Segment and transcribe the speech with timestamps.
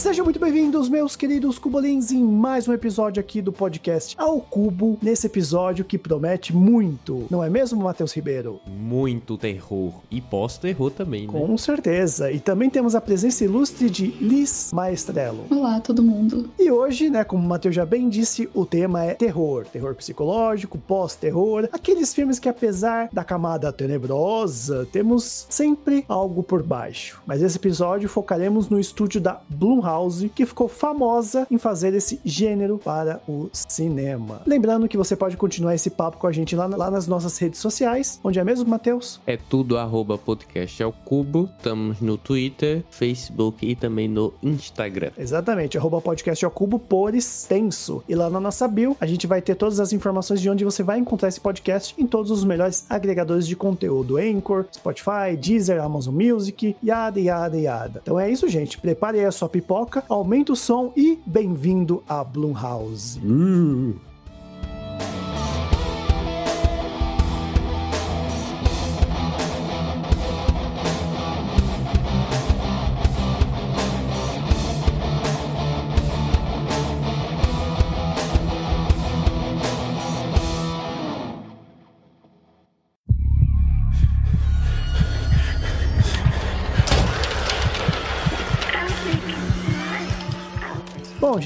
[0.00, 4.98] Sejam muito bem-vindos, meus queridos cubolins, em mais um episódio aqui do podcast Ao Cubo,
[5.02, 8.60] nesse episódio que promete muito, não é mesmo, Matheus Ribeiro?
[8.66, 9.92] muito terror.
[10.10, 11.32] E pós-terror também, né?
[11.32, 12.32] Com certeza.
[12.32, 15.44] E também temos a presença ilustre de Liz Maestrello.
[15.50, 16.48] Olá, todo mundo.
[16.58, 19.66] E hoje, né, como o Matheus já bem disse, o tema é terror.
[19.66, 21.68] Terror psicológico, pós-terror.
[21.72, 27.20] Aqueles filmes que, apesar da camada tenebrosa, temos sempre algo por baixo.
[27.26, 29.89] Mas esse episódio focaremos no estúdio da Blumhouse,
[30.34, 34.42] que ficou famosa em fazer esse gênero para o cinema.
[34.46, 37.60] Lembrando que você pode continuar esse papo com a gente lá, lá nas nossas redes
[37.60, 39.20] sociais, onde é mesmo, Matheus?
[39.26, 41.48] É tudo arroba podcast ao cubo.
[41.56, 45.10] Estamos no Twitter, Facebook e também no Instagram.
[45.16, 48.02] Exatamente, arroba podcast ao cubo por extenso.
[48.08, 50.82] E lá na nossa bio, a gente vai ter todas as informações de onde você
[50.82, 54.16] vai encontrar esse podcast em todos os melhores agregadores de conteúdo.
[54.16, 58.00] Anchor, Spotify, Deezer, Amazon Music, yada, yada, yada.
[58.02, 58.78] Então é isso, gente.
[58.78, 63.20] Prepare aí a sua pipoca, aumente o som e bem-vindo à Blumhouse.
[63.20, 64.09] Bom,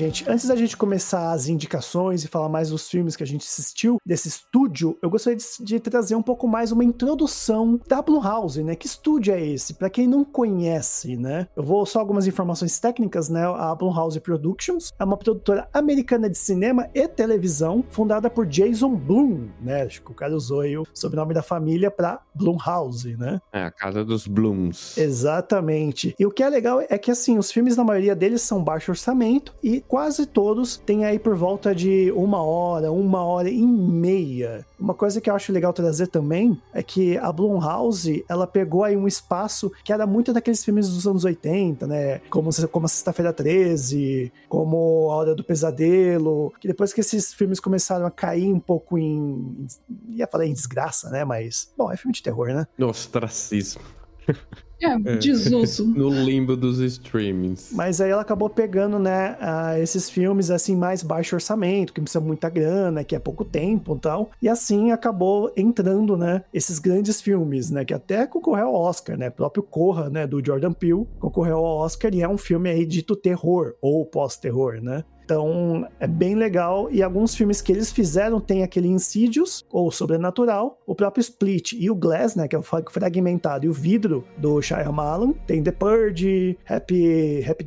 [0.04, 3.46] gente, antes da gente começar as indicações e falar mais dos filmes que a gente
[3.46, 8.62] assistiu desse estúdio, eu gostaria de, de trazer um pouco mais uma introdução da Blumhouse,
[8.62, 8.76] né?
[8.76, 9.74] Que estúdio é esse?
[9.74, 11.48] Para quem não conhece, né?
[11.56, 13.44] Eu vou só algumas informações técnicas, né?
[13.44, 19.48] A Blumhouse Productions é uma produtora americana de cinema e televisão, fundada por Jason Blum,
[19.60, 19.82] né?
[19.82, 23.40] Acho que o cara usou aí o sobrenome da família para Blumhouse, né?
[23.52, 24.98] É a casa dos Blooms.
[24.98, 26.14] Exatamente.
[26.18, 28.90] E o que é legal é que, assim, os filmes, na maioria deles, são baixo
[28.90, 34.66] orçamento e quase todos têm aí por volta de uma hora, uma hora e meia.
[34.76, 38.96] Uma coisa que eu acho legal trazer também é que a Blumhouse, ela pegou aí
[38.96, 42.18] um espaço que era muito daqueles filmes dos anos 80, né?
[42.28, 47.60] Como, como a Sexta-feira 13, como A Hora do Pesadelo, que depois que esses filmes
[47.60, 49.64] começaram a cair um pouco em...
[50.08, 51.24] ia falar em desgraça, né?
[51.24, 52.66] Mas, bom, é filme de terror, né?
[52.80, 53.80] Ostracismo.
[54.80, 55.84] É, desuso.
[55.94, 57.70] No limbo dos streamings.
[57.72, 62.04] Mas aí ela acabou pegando, né, ah, esses filmes assim mais baixo orçamento, que não
[62.04, 64.30] precisa muita grana, que é pouco tempo e tal.
[64.42, 69.28] E assim acabou entrando, né, esses grandes filmes, né, que até concorreu ao Oscar, né?
[69.28, 72.84] O próprio Corra, né, do Jordan Peele, concorreu ao Oscar e é um filme aí
[72.84, 75.04] dito terror ou pós-terror, né?
[75.24, 76.88] Então é bem legal.
[76.90, 81.90] E alguns filmes que eles fizeram tem aquele Insidious, ou Sobrenatural, o próprio Split e
[81.90, 82.46] o Glass, né?
[82.46, 85.32] Que é o fra- fragmentado, e o vidro do Shyamalan.
[85.46, 87.44] Tem The Purge, Happy.
[87.48, 87.66] Happy.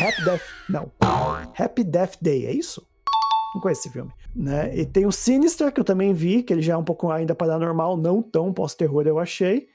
[0.00, 0.40] Happy Death.
[0.68, 0.90] Não.
[1.58, 2.86] Happy Death Day, é isso?
[3.54, 4.10] Não conheço esse filme.
[4.34, 4.76] Né?
[4.76, 7.34] E tem o Sinister, que eu também vi, que ele já é um pouco ainda
[7.34, 9.66] paranormal, não tão pós-terror, eu achei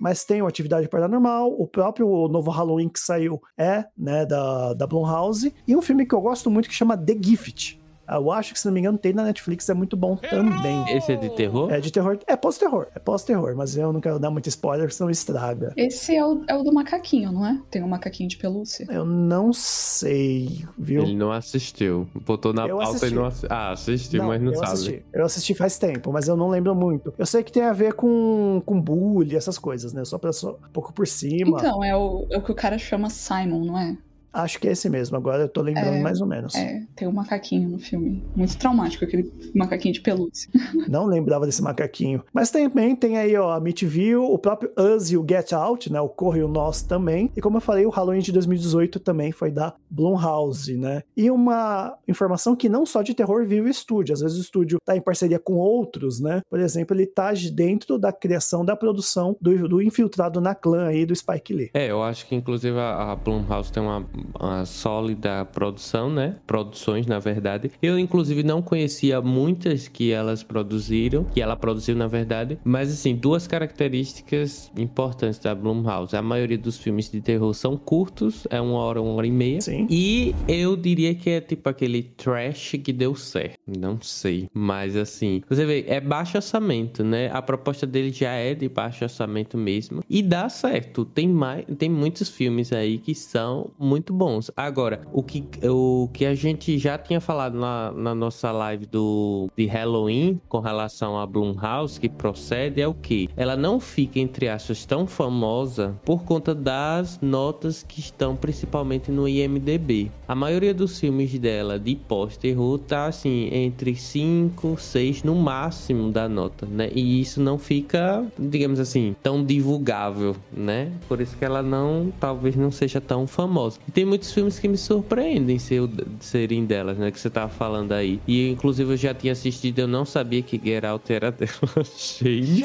[0.00, 4.86] mas tem o Atividade Paranormal, o próprio novo Halloween que saiu é, né, da, da
[4.86, 7.79] Blumhouse, e um filme que eu gosto muito que chama The Gift.
[8.10, 10.96] Eu acho que, se não me engano, tem na Netflix, é muito bom também.
[10.96, 11.72] Esse é de terror?
[11.72, 15.10] É de terror, é pós-terror, é pós-terror, mas eu não quero dar muito spoiler, senão
[15.10, 15.72] estraga.
[15.76, 17.60] Esse é o, é o do macaquinho, não é?
[17.70, 18.86] Tem um macaquinho de pelúcia.
[18.90, 21.02] Eu não sei, viu?
[21.02, 22.08] Ele não assistiu.
[22.26, 23.14] Botou na Eu pauta assisti.
[23.14, 23.48] e não assistiu.
[23.50, 24.72] Ah, assistiu, mas não eu sabe.
[24.72, 25.04] Assisti.
[25.12, 27.14] Eu assisti faz tempo, mas eu não lembro muito.
[27.16, 30.04] Eu sei que tem a ver com, com bullying, essas coisas, né?
[30.04, 31.58] Só pra só, um pouco por cima.
[31.58, 33.96] Então, é o, é o que o cara chama Simon, não é?
[34.32, 36.54] Acho que é esse mesmo, agora eu tô lembrando É, mais ou menos.
[36.54, 38.22] É, tem um macaquinho no filme.
[38.36, 40.50] Muito traumático, aquele macaquinho de pelúcia.
[40.88, 42.22] Não lembrava desse macaquinho.
[42.32, 46.00] Mas também tem aí, ó, a Meatville, o próprio Us e o Get Out, né?
[46.00, 47.30] O Corre e o Nós também.
[47.36, 51.02] E como eu falei, o Halloween de 2018 também foi da Blumhouse, né?
[51.16, 54.12] E uma informação que não só de terror vive o estúdio.
[54.12, 56.40] Às vezes o estúdio tá em parceria com outros, né?
[56.48, 61.06] Por exemplo, ele tá dentro da criação da produção do, do Infiltrado na Clã aí
[61.06, 61.70] do Spike Lee.
[61.74, 64.04] É, eu acho que inclusive a, a Blumhouse tem uma
[64.38, 66.36] uma sólida produção, né?
[66.46, 67.70] Produções, na verdade.
[67.82, 72.58] Eu, inclusive, não conhecia muitas que elas produziram, que ela produziu, na verdade.
[72.64, 76.16] Mas, assim, duas características importantes da Blumhouse.
[76.16, 79.60] A maioria dos filmes de terror são curtos, é uma hora, uma hora e meia.
[79.60, 79.86] Sim.
[79.90, 83.58] E eu diria que é tipo aquele trash que deu certo.
[83.66, 84.48] Não sei.
[84.52, 87.30] Mas, assim, você vê, é baixo orçamento, né?
[87.32, 90.02] A proposta dele já é de baixo orçamento mesmo.
[90.08, 91.04] E dá certo.
[91.04, 94.50] Tem, mais, tem muitos filmes aí que são muito bons.
[94.56, 99.48] Agora, o que, o que a gente já tinha falado na, na nossa live do,
[99.56, 103.28] de Halloween com relação a Blumhouse, que procede, é o que?
[103.36, 109.28] Ela não fica, entre aspas, tão famosa por conta das notas que estão principalmente no
[109.28, 110.10] IMDB.
[110.26, 116.28] A maioria dos filmes dela de pós-terror tá assim, entre 5, 6 no máximo da
[116.28, 116.90] nota, né?
[116.94, 120.92] E isso não fica, digamos assim, tão divulgável, né?
[121.08, 123.78] Por isso que ela não, talvez não seja tão famosa.
[123.86, 125.82] E tem muitos filmes que me surpreendem ser,
[126.20, 127.10] serem delas, né?
[127.10, 128.18] Que você tava falando aí.
[128.26, 131.50] E inclusive eu já tinha assistido, eu não sabia que Get Out era dela.
[131.76, 132.64] Achei.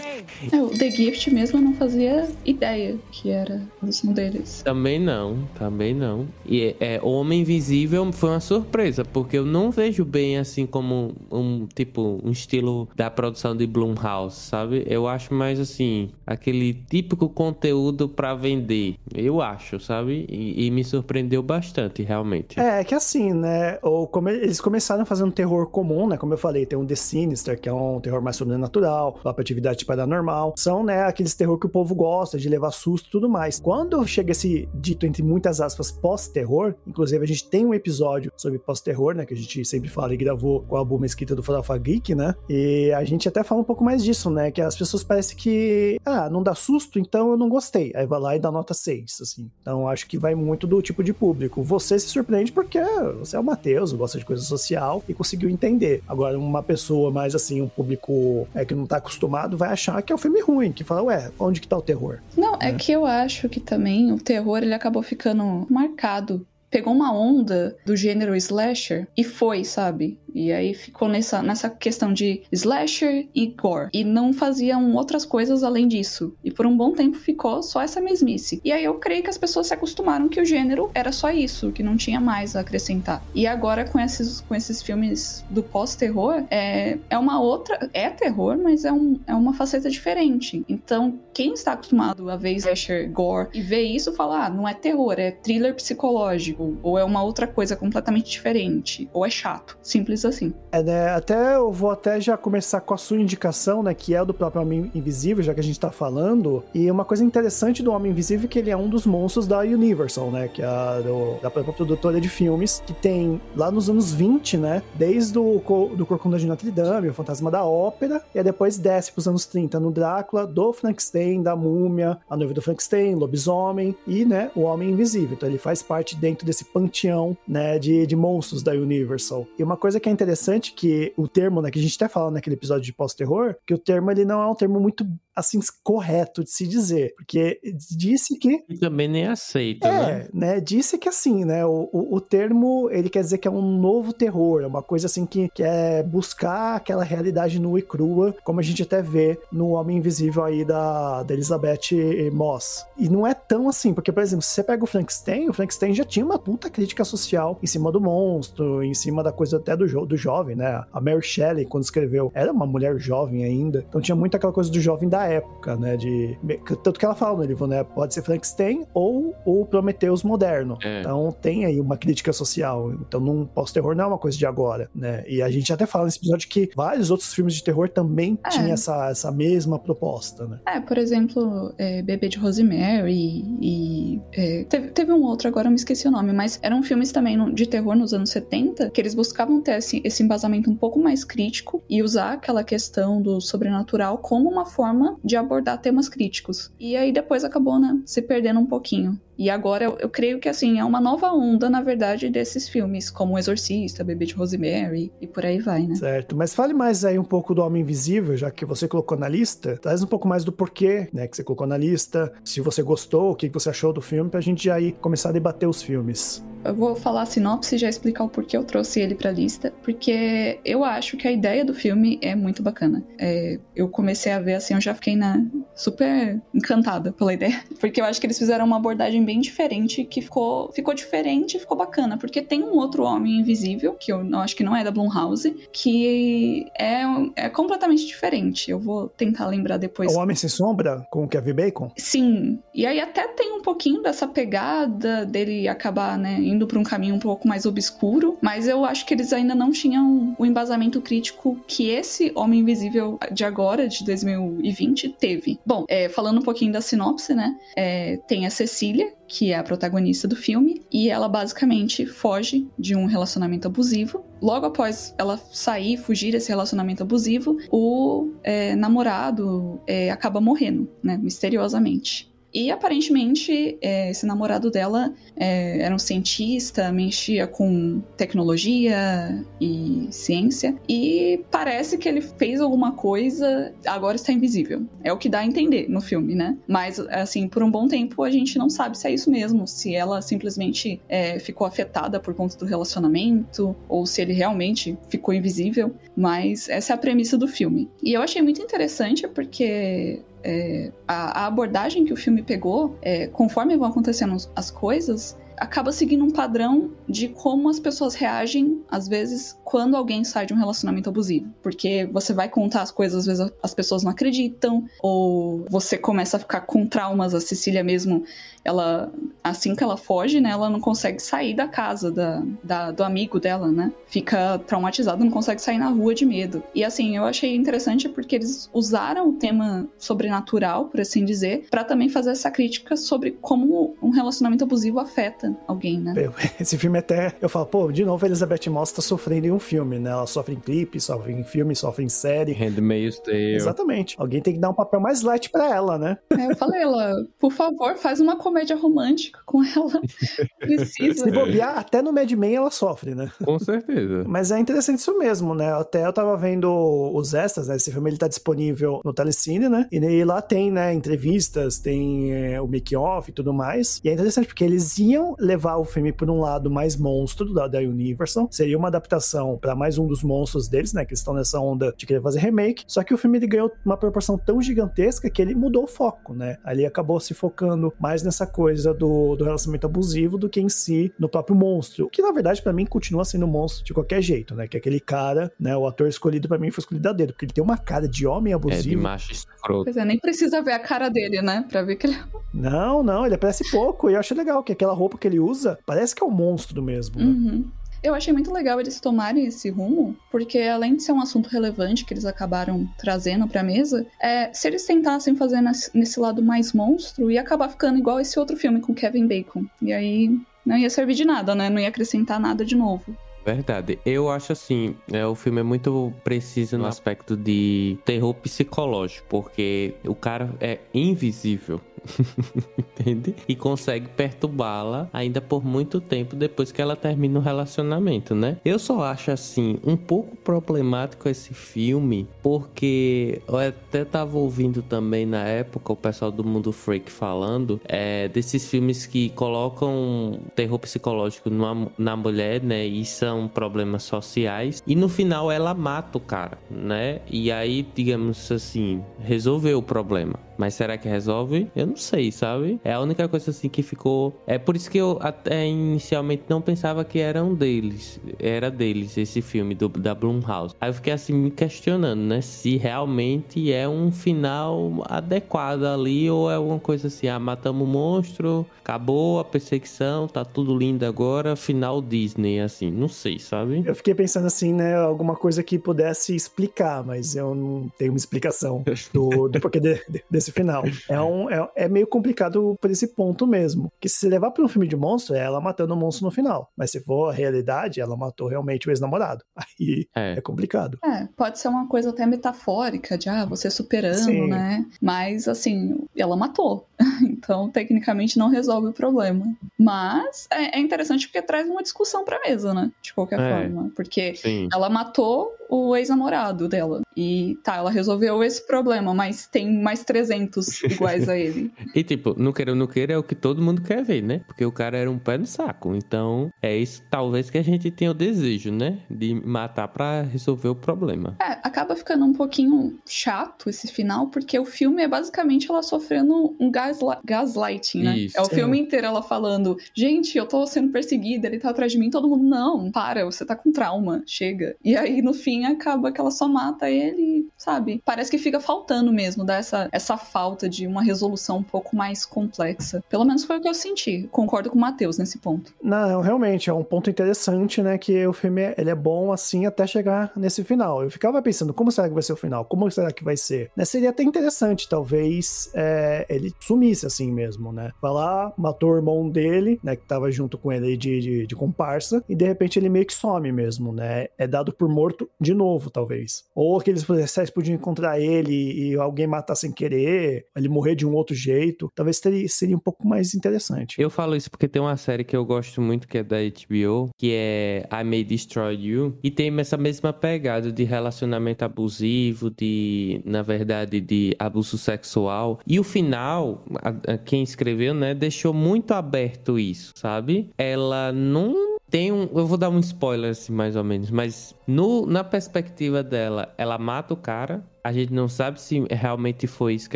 [0.50, 4.62] É, o The Gift mesmo eu não fazia ideia que era um deles.
[4.64, 6.26] Também não, também não.
[6.46, 11.14] E é, O Homem Invisível foi uma surpresa, porque eu não vejo bem assim como
[11.30, 14.86] um tipo um estilo da produção de Blumhouse, sabe?
[14.88, 18.96] Eu acho mais assim, aquele típico conteúdo para vender.
[19.14, 20.26] Eu acho, sabe?
[20.30, 22.60] E, e, me surpreendeu bastante, realmente.
[22.60, 23.78] É, que assim, né?
[23.82, 26.18] Ou como eles começaram fazendo terror comum, né?
[26.18, 29.86] Como eu falei, tem um The Sinister, que é um terror mais sobrenatural, própria atividade
[29.86, 30.54] paranormal.
[30.58, 33.60] São, né, aqueles terror que o povo gosta de levar susto e tudo mais.
[33.60, 38.60] Quando chega esse dito entre muitas aspas pós-terror, inclusive a gente tem um episódio sobre
[38.60, 39.26] pós-terror, né?
[39.26, 42.36] Que a gente sempre fala e gravou com a Albu Mesquita do Farofa Geek, né?
[42.50, 44.52] E a gente até fala um pouco mais disso, né?
[44.52, 47.92] Que as pessoas parecem que, ah, não dá susto, então eu não gostei.
[47.96, 49.50] Aí vai lá e dá nota 6, assim.
[49.62, 51.64] Então acho que vai muito do tipo de público.
[51.64, 52.80] Você se surpreende porque
[53.20, 56.04] você é o Matheus, gosta de coisa social e conseguiu entender.
[56.08, 60.12] Agora, uma pessoa mais assim, um público é, que não tá acostumado, vai achar que
[60.12, 62.20] é um filme ruim, que fala, ué, onde que tá o terror?
[62.38, 66.46] Não, é, é que eu acho que também o terror ele acabou ficando marcado
[66.76, 70.20] pegou uma onda do gênero slasher e foi, sabe?
[70.36, 73.90] E aí ficou nessa, nessa questão de slasher e gore.
[73.94, 76.36] E não faziam outras coisas além disso.
[76.44, 78.60] E por um bom tempo ficou só essa mesmice.
[78.64, 81.72] E aí eu creio que as pessoas se acostumaram que o gênero era só isso,
[81.72, 83.24] que não tinha mais a acrescentar.
[83.34, 87.90] E agora com esses, com esses filmes do pós-terror, é, é uma outra.
[87.94, 90.66] É terror, mas é, um, é uma faceta diferente.
[90.68, 94.74] Então, quem está acostumado a ver slasher, gore e ver isso, fala: ah, não é
[94.74, 96.78] terror, é thriller psicológico.
[96.84, 99.10] Ou é uma outra coisa completamente diferente.
[99.14, 99.78] Ou é chato.
[99.82, 100.54] Simples assim.
[100.72, 101.10] É, né?
[101.10, 103.94] Até eu vou até já começar com a sua indicação, né?
[103.94, 106.64] Que é do próprio Homem Invisível, já que a gente tá falando.
[106.74, 109.60] E uma coisa interessante do Homem Invisível é que ele é um dos monstros da
[109.60, 110.48] Universal, né?
[110.48, 114.58] Que é a do, da própria produtora de filmes, que tem lá nos anos 20,
[114.58, 114.82] né?
[114.96, 115.62] Desde o
[115.96, 119.80] do Corcunda de Notre Dame, o Fantasma da Ópera, e depois desce pros anos 30
[119.80, 124.92] no Drácula, do Frankenstein, da Múmia, a noiva do Frankenstein, Lobisomem e, né, o Homem
[124.92, 125.36] Invisível.
[125.36, 129.48] Então ele faz parte dentro desse panteão, né, de, de monstros da Universal.
[129.58, 132.32] E uma coisa que é interessante que o termo, né, que a gente até fala
[132.32, 136.44] naquele episódio de pós-terror, que o termo ele não é um termo muito assim correto
[136.44, 137.60] de se dizer, porque
[137.92, 140.28] disse que e também nem aceito, é, né?
[140.34, 140.60] né?
[140.60, 144.14] Disse que assim, né, o, o, o, termo ele quer dizer que é um novo
[144.14, 148.60] terror, é uma coisa assim que, que é buscar aquela realidade nua e crua, como
[148.60, 152.86] a gente até vê no Homem Invisível aí da, da Elizabeth Moss.
[152.98, 155.94] E não é tão assim, porque por exemplo, se você pega o Frankenstein, o Frankenstein
[155.94, 159.76] já tinha uma puta crítica social em cima do monstro, em cima da coisa até
[159.76, 160.84] do, jo do jovem, né?
[160.92, 164.72] A Mary Shelley quando escreveu, era uma mulher jovem ainda, então tinha muito aquela coisa
[164.72, 165.98] do jovem da época, né?
[165.98, 166.38] De
[166.84, 167.84] tanto que ela fala no livro, né?
[167.84, 170.78] Pode ser Frankenstein ou o Prometheus moderno.
[170.84, 171.02] É.
[171.02, 172.94] Então tem aí uma crítica social.
[172.94, 175.24] Então não pós-terror não é uma coisa de agora, né?
[175.28, 178.50] E a gente até fala nesse episódio que vários outros filmes de terror também é.
[178.50, 180.60] tinham essa, essa mesma proposta, né?
[180.68, 185.72] É, por exemplo, é, Bebê de Rosemary e é, teve, teve, um outro agora eu
[185.72, 189.14] me esqueci o nome, mas eram filmes também de terror nos anos 70 que eles
[189.14, 194.18] buscavam ter esse, esse embasamento um pouco mais crítico e usar aquela questão do sobrenatural
[194.18, 196.72] como uma forma de abordar temas críticos.
[196.80, 199.20] E aí depois acabou, né, se perdendo um pouquinho.
[199.38, 203.10] E agora eu, eu, creio que assim, é uma nova onda, na verdade, desses filmes,
[203.10, 205.96] como O Exorcista, Bebê de Rosemary e por aí vai, né?
[205.96, 209.28] Certo, mas fale mais aí um pouco do Homem Invisível, já que você colocou na
[209.28, 209.78] lista.
[209.78, 213.32] Traz um pouco mais do porquê, né, que você colocou na lista, se você gostou,
[213.32, 216.44] o que você achou do filme, pra gente ir começar a debater os filmes.
[216.66, 219.74] Eu vou falar a sinopse e já explicar o porquê eu trouxe ele pra lista,
[219.84, 223.04] porque eu acho que a ideia do filme é muito bacana.
[223.20, 225.46] É, eu comecei a ver assim, eu já fiquei na,
[225.76, 230.22] super encantada pela ideia, porque eu acho que eles fizeram uma abordagem bem diferente que
[230.22, 234.40] ficou, ficou diferente e ficou bacana, porque tem um outro homem invisível, que eu não,
[234.40, 237.04] acho que não é da Blumhouse, que é,
[237.36, 238.72] é completamente diferente.
[238.72, 240.14] Eu vou tentar lembrar depois.
[240.14, 241.92] O Homem Sem Sombra, com o Kevin Bacon?
[241.98, 242.60] Sim.
[242.74, 247.16] E aí até tem um pouquinho dessa pegada dele acabar, né, indo para um caminho
[247.16, 251.60] um pouco mais obscuro, mas eu acho que eles ainda não tinham o embasamento crítico
[251.68, 255.60] que esse Homem Invisível de agora, de 2020, teve.
[255.66, 259.64] Bom, é, falando um pouquinho da sinopse, né, é, tem a Cecília, que é a
[259.64, 264.24] protagonista do filme, e ela basicamente foge de um relacionamento abusivo.
[264.42, 271.18] Logo após ela sair, fugir desse relacionamento abusivo, o é, namorado é, acaba morrendo, né,
[271.18, 272.35] misteriosamente.
[272.56, 280.74] E aparentemente, é, esse namorado dela é, era um cientista, mexia com tecnologia e ciência.
[280.88, 284.84] E parece que ele fez alguma coisa, agora está invisível.
[285.04, 286.58] É o que dá a entender no filme, né?
[286.66, 289.68] Mas, assim, por um bom tempo a gente não sabe se é isso mesmo.
[289.68, 295.34] Se ela simplesmente é, ficou afetada por conta do relacionamento, ou se ele realmente ficou
[295.34, 295.94] invisível.
[296.16, 297.90] Mas essa é a premissa do filme.
[298.02, 303.26] E eu achei muito interessante porque é, a, a, abordagem que o filme pegou, é,
[303.28, 309.08] conforme vão acontecendo as coisas, acaba seguindo um padrão de como as pessoas reagem, às
[309.08, 311.48] vezes, quando alguém sai de um relacionamento abusivo.
[311.62, 316.38] Porque você vai contar as coisas, às vezes as pessoas não acreditam, ou você começa
[316.38, 317.34] a ficar com traumas.
[317.34, 318.24] A Cecília mesmo,
[318.64, 319.12] ela,
[319.44, 323.40] assim que ela foge, né, ela não consegue sair da casa da, da, do amigo
[323.40, 323.92] dela, né?
[324.08, 326.64] Fica traumatizada, não consegue sair na rua de medo.
[326.74, 331.84] E assim, eu achei interessante porque eles usaram o tema sobrenatural, por assim dizer, para
[331.84, 336.14] também fazer essa crítica sobre como um relacionamento abusivo afeta alguém, né?
[336.60, 339.60] Esse filme até, eu falo, pô, de novo a Elizabeth Moss tá sofrendo em um
[339.60, 340.12] filme, né?
[340.12, 342.54] Ela sofre em clipe, sofre em filme, sofre em série.
[342.54, 343.56] Handmaid's Tale.
[343.56, 344.16] Exatamente.
[344.20, 346.18] Alguém tem que dar um papel mais light para ela, né?
[346.32, 350.02] É, eu falei, ela, por favor, faz uma comédia comédia romântica com ela.
[350.60, 351.26] Precisa.
[351.26, 353.32] Se bobear, até no Mad Men ela sofre, né?
[353.44, 354.24] Com certeza.
[354.26, 355.74] Mas é interessante isso mesmo, né?
[355.74, 356.72] Até eu tava vendo
[357.14, 357.76] os extras, né?
[357.76, 359.88] Esse filme ele tá disponível no Telecine, né?
[359.92, 364.00] E lá tem, né, entrevistas, tem é, o make-off e tudo mais.
[364.04, 367.68] E é interessante porque eles iam levar o filme por um lado mais monstro da,
[367.68, 368.48] da Universal.
[368.52, 371.04] Seria uma adaptação para mais um dos monstros deles, né?
[371.04, 372.84] Que estão nessa onda de querer fazer remake.
[372.88, 376.34] Só que o filme ele ganhou uma proporção tão gigantesca que ele mudou o foco,
[376.34, 376.58] né?
[376.64, 380.70] Ali acabou se focando mais nessa essa coisa do, do relacionamento abusivo do que em
[380.70, 382.10] si no próprio monstro.
[382.10, 384.68] Que na verdade para mim continua sendo um monstro de qualquer jeito, né?
[384.68, 385.76] Que aquele cara, né?
[385.76, 388.28] O ator escolhido para mim foi escolhido a dedo, porque ele tem uma cara de
[388.28, 388.88] homem abusivo.
[388.88, 389.86] É, de macho escroto.
[389.86, 391.66] Pois é, nem precisa ver a cara dele, né?
[391.70, 392.16] Pra ver que ele.
[392.16, 394.10] É não, não, ele aparece pouco.
[394.10, 396.84] E eu acho legal que aquela roupa que ele usa parece que é um monstro
[396.84, 397.20] mesmo.
[397.20, 397.26] Né?
[397.26, 397.66] Uhum.
[398.04, 402.06] Eu achei muito legal eles tomarem esse rumo, porque além de ser um assunto relevante
[402.06, 405.60] que eles acabaram trazendo pra mesa, é, se eles tentassem fazer
[405.96, 409.66] nesse lado mais monstro, ia acabar ficando igual esse outro filme com Kevin Bacon.
[409.82, 411.68] E aí não ia servir de nada, né?
[411.68, 413.18] Não ia acrescentar nada de novo.
[413.46, 414.00] Verdade.
[414.04, 419.94] Eu acho assim, é, o filme é muito preciso no aspecto de terror psicológico, porque
[420.04, 421.80] o cara é invisível.
[422.78, 423.36] Entende?
[423.48, 428.58] E consegue perturbá-la ainda por muito tempo depois que ela termina o relacionamento, né?
[428.64, 435.26] Eu só acho assim um pouco problemático esse filme, porque eu até tava ouvindo também
[435.26, 441.50] na época o pessoal do Mundo Freak falando é, desses filmes que colocam terror psicológico
[441.50, 442.86] numa, na mulher, né?
[442.86, 444.82] E são problemas sociais.
[444.86, 447.22] E no final ela mata o cara, né?
[447.30, 450.40] E aí, digamos assim, resolveu o problema.
[450.58, 451.70] Mas será que resolve?
[451.76, 452.80] Eu não sei, sabe?
[452.84, 454.34] É a única coisa assim que ficou.
[454.48, 458.20] É por isso que eu até inicialmente não pensava que era um deles.
[458.40, 460.76] Era deles esse filme do, da Blumhouse.
[460.80, 462.42] Aí eu fiquei assim me questionando, né?
[462.42, 467.28] Se realmente é um final adequado ali ou é alguma coisa assim.
[467.28, 472.92] Ah, matamos o monstro, acabou a perseguição, tá tudo lindo agora, final Disney, assim.
[472.92, 473.84] Não sei, sabe?
[473.86, 474.96] Eu fiquei pensando assim, né?
[474.96, 478.84] Alguma coisa que pudesse explicar, mas eu não tenho uma explicação
[479.14, 480.84] do, do porquê de, de, desse esse final.
[481.10, 483.92] É, um, é, é, meio complicado por esse ponto mesmo.
[484.00, 486.72] Que se levar para um filme de monstro, é ela matando o monstro no final.
[486.76, 489.44] Mas se for a realidade, ela matou realmente o ex-namorado.
[489.56, 490.34] Aí é.
[490.38, 490.42] é.
[490.42, 490.98] complicado.
[491.04, 494.48] É, pode ser uma coisa até metafórica, de ah, você superando, Sim.
[494.48, 494.86] né?
[495.02, 496.88] Mas assim, ela matou.
[497.24, 499.46] então, tecnicamente, não resolve o problema.
[499.78, 502.92] Mas é, é interessante porque traz uma discussão pra mesa, né?
[503.02, 503.50] De qualquer é.
[503.50, 503.92] forma.
[503.96, 504.68] Porque Sim.
[504.74, 507.02] ela matou o ex-namorado dela.
[507.16, 511.72] E tá, ela resolveu esse problema, mas tem mais 300 iguais a ele.
[511.94, 514.42] E tipo, não queira ou não queira é o que todo mundo quer ver, né?
[514.48, 515.96] Porque o cara era um pé no saco.
[515.96, 519.00] Então, é isso talvez que a gente tenha o desejo, né?
[519.10, 521.36] De matar pra resolver o problema.
[521.40, 526.56] É, acaba ficando um pouquinho chato esse final, porque o filme é basicamente ela sofrendo
[526.60, 528.18] um gasli gaslighting, né?
[528.18, 528.38] Isso.
[528.38, 531.98] É o filme inteiro ela falando, gente, eu tô sendo perseguida, ele tá atrás de
[531.98, 534.76] mim, todo mundo, não, para, você tá com trauma, chega.
[534.84, 538.02] E aí, no fim, acaba que ela só mata ele, sabe?
[538.04, 543.04] Parece que fica faltando mesmo, dessa essa falta de uma resolução um pouco mais complexa.
[543.08, 544.28] Pelo menos foi o que eu senti.
[544.32, 545.74] Concordo com o Matheus nesse ponto.
[545.82, 547.98] Não, realmente, é um ponto interessante, né?
[547.98, 551.04] Que o filme ele é bom assim até chegar nesse final.
[551.04, 552.66] Eu ficava pensando, como será que vai ser o final?
[552.66, 553.72] Como será que vai ser?
[553.76, 557.92] Né, seria até interessante, talvez, é, ele sumisse assim mesmo, né?
[558.02, 559.96] Vai lá, matou o irmão dele, né?
[559.96, 563.14] Que tava junto com ele de, de, de comparsa, e de repente ele meio que
[563.14, 564.28] some mesmo, né?
[564.38, 566.44] É dado por morto de novo, talvez.
[566.56, 568.54] Ou aqueles policiais podiam encontrar ele
[568.92, 571.90] e alguém matar sem querer, ele morrer de um outro jeito.
[571.96, 573.96] Talvez teria, seria um pouco mais interessante.
[574.02, 577.10] Eu falo isso porque tem uma série que eu gosto muito que é da HBO,
[577.18, 583.22] que é I May Destroy You, e tem essa mesma pegada de relacionamento abusivo, de,
[583.26, 585.60] na verdade, de abuso sexual.
[585.68, 590.50] E o final, a- a- quem escreveu, né, deixou muito aberto isso, sabe?
[590.58, 592.24] Ela não tem um.
[592.34, 596.78] Eu vou dar um spoiler, assim, mais ou menos, mas no, na perspectiva dela, ela
[596.78, 597.64] mata o cara.
[597.86, 599.96] A gente não sabe se realmente foi isso que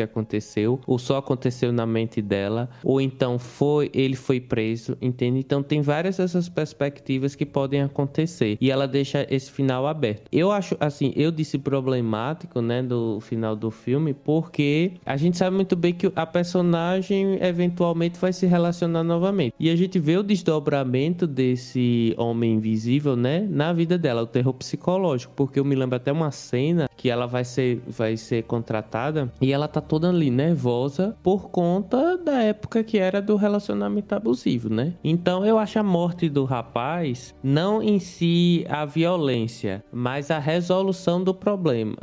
[0.00, 5.40] aconteceu, ou só aconteceu na mente dela, ou então foi ele foi preso, entende?
[5.40, 10.28] Então tem várias dessas perspectivas que podem acontecer e ela deixa esse final aberto.
[10.30, 15.56] Eu acho assim, eu disse problemático, né, do final do filme, porque a gente sabe
[15.56, 19.52] muito bem que a personagem eventualmente vai se relacionar novamente.
[19.58, 24.54] E a gente vê o desdobramento desse homem invisível, né, na vida dela, o terror
[24.54, 29.32] psicológico, porque eu me lembro até uma cena que ela vai ser vai ser contratada
[29.40, 34.68] e ela tá toda ali nervosa por conta da época que era do relacionamento abusivo,
[34.68, 34.94] né?
[35.02, 41.22] Então eu acho a morte do rapaz não em si a violência, mas a resolução
[41.22, 41.96] do problema.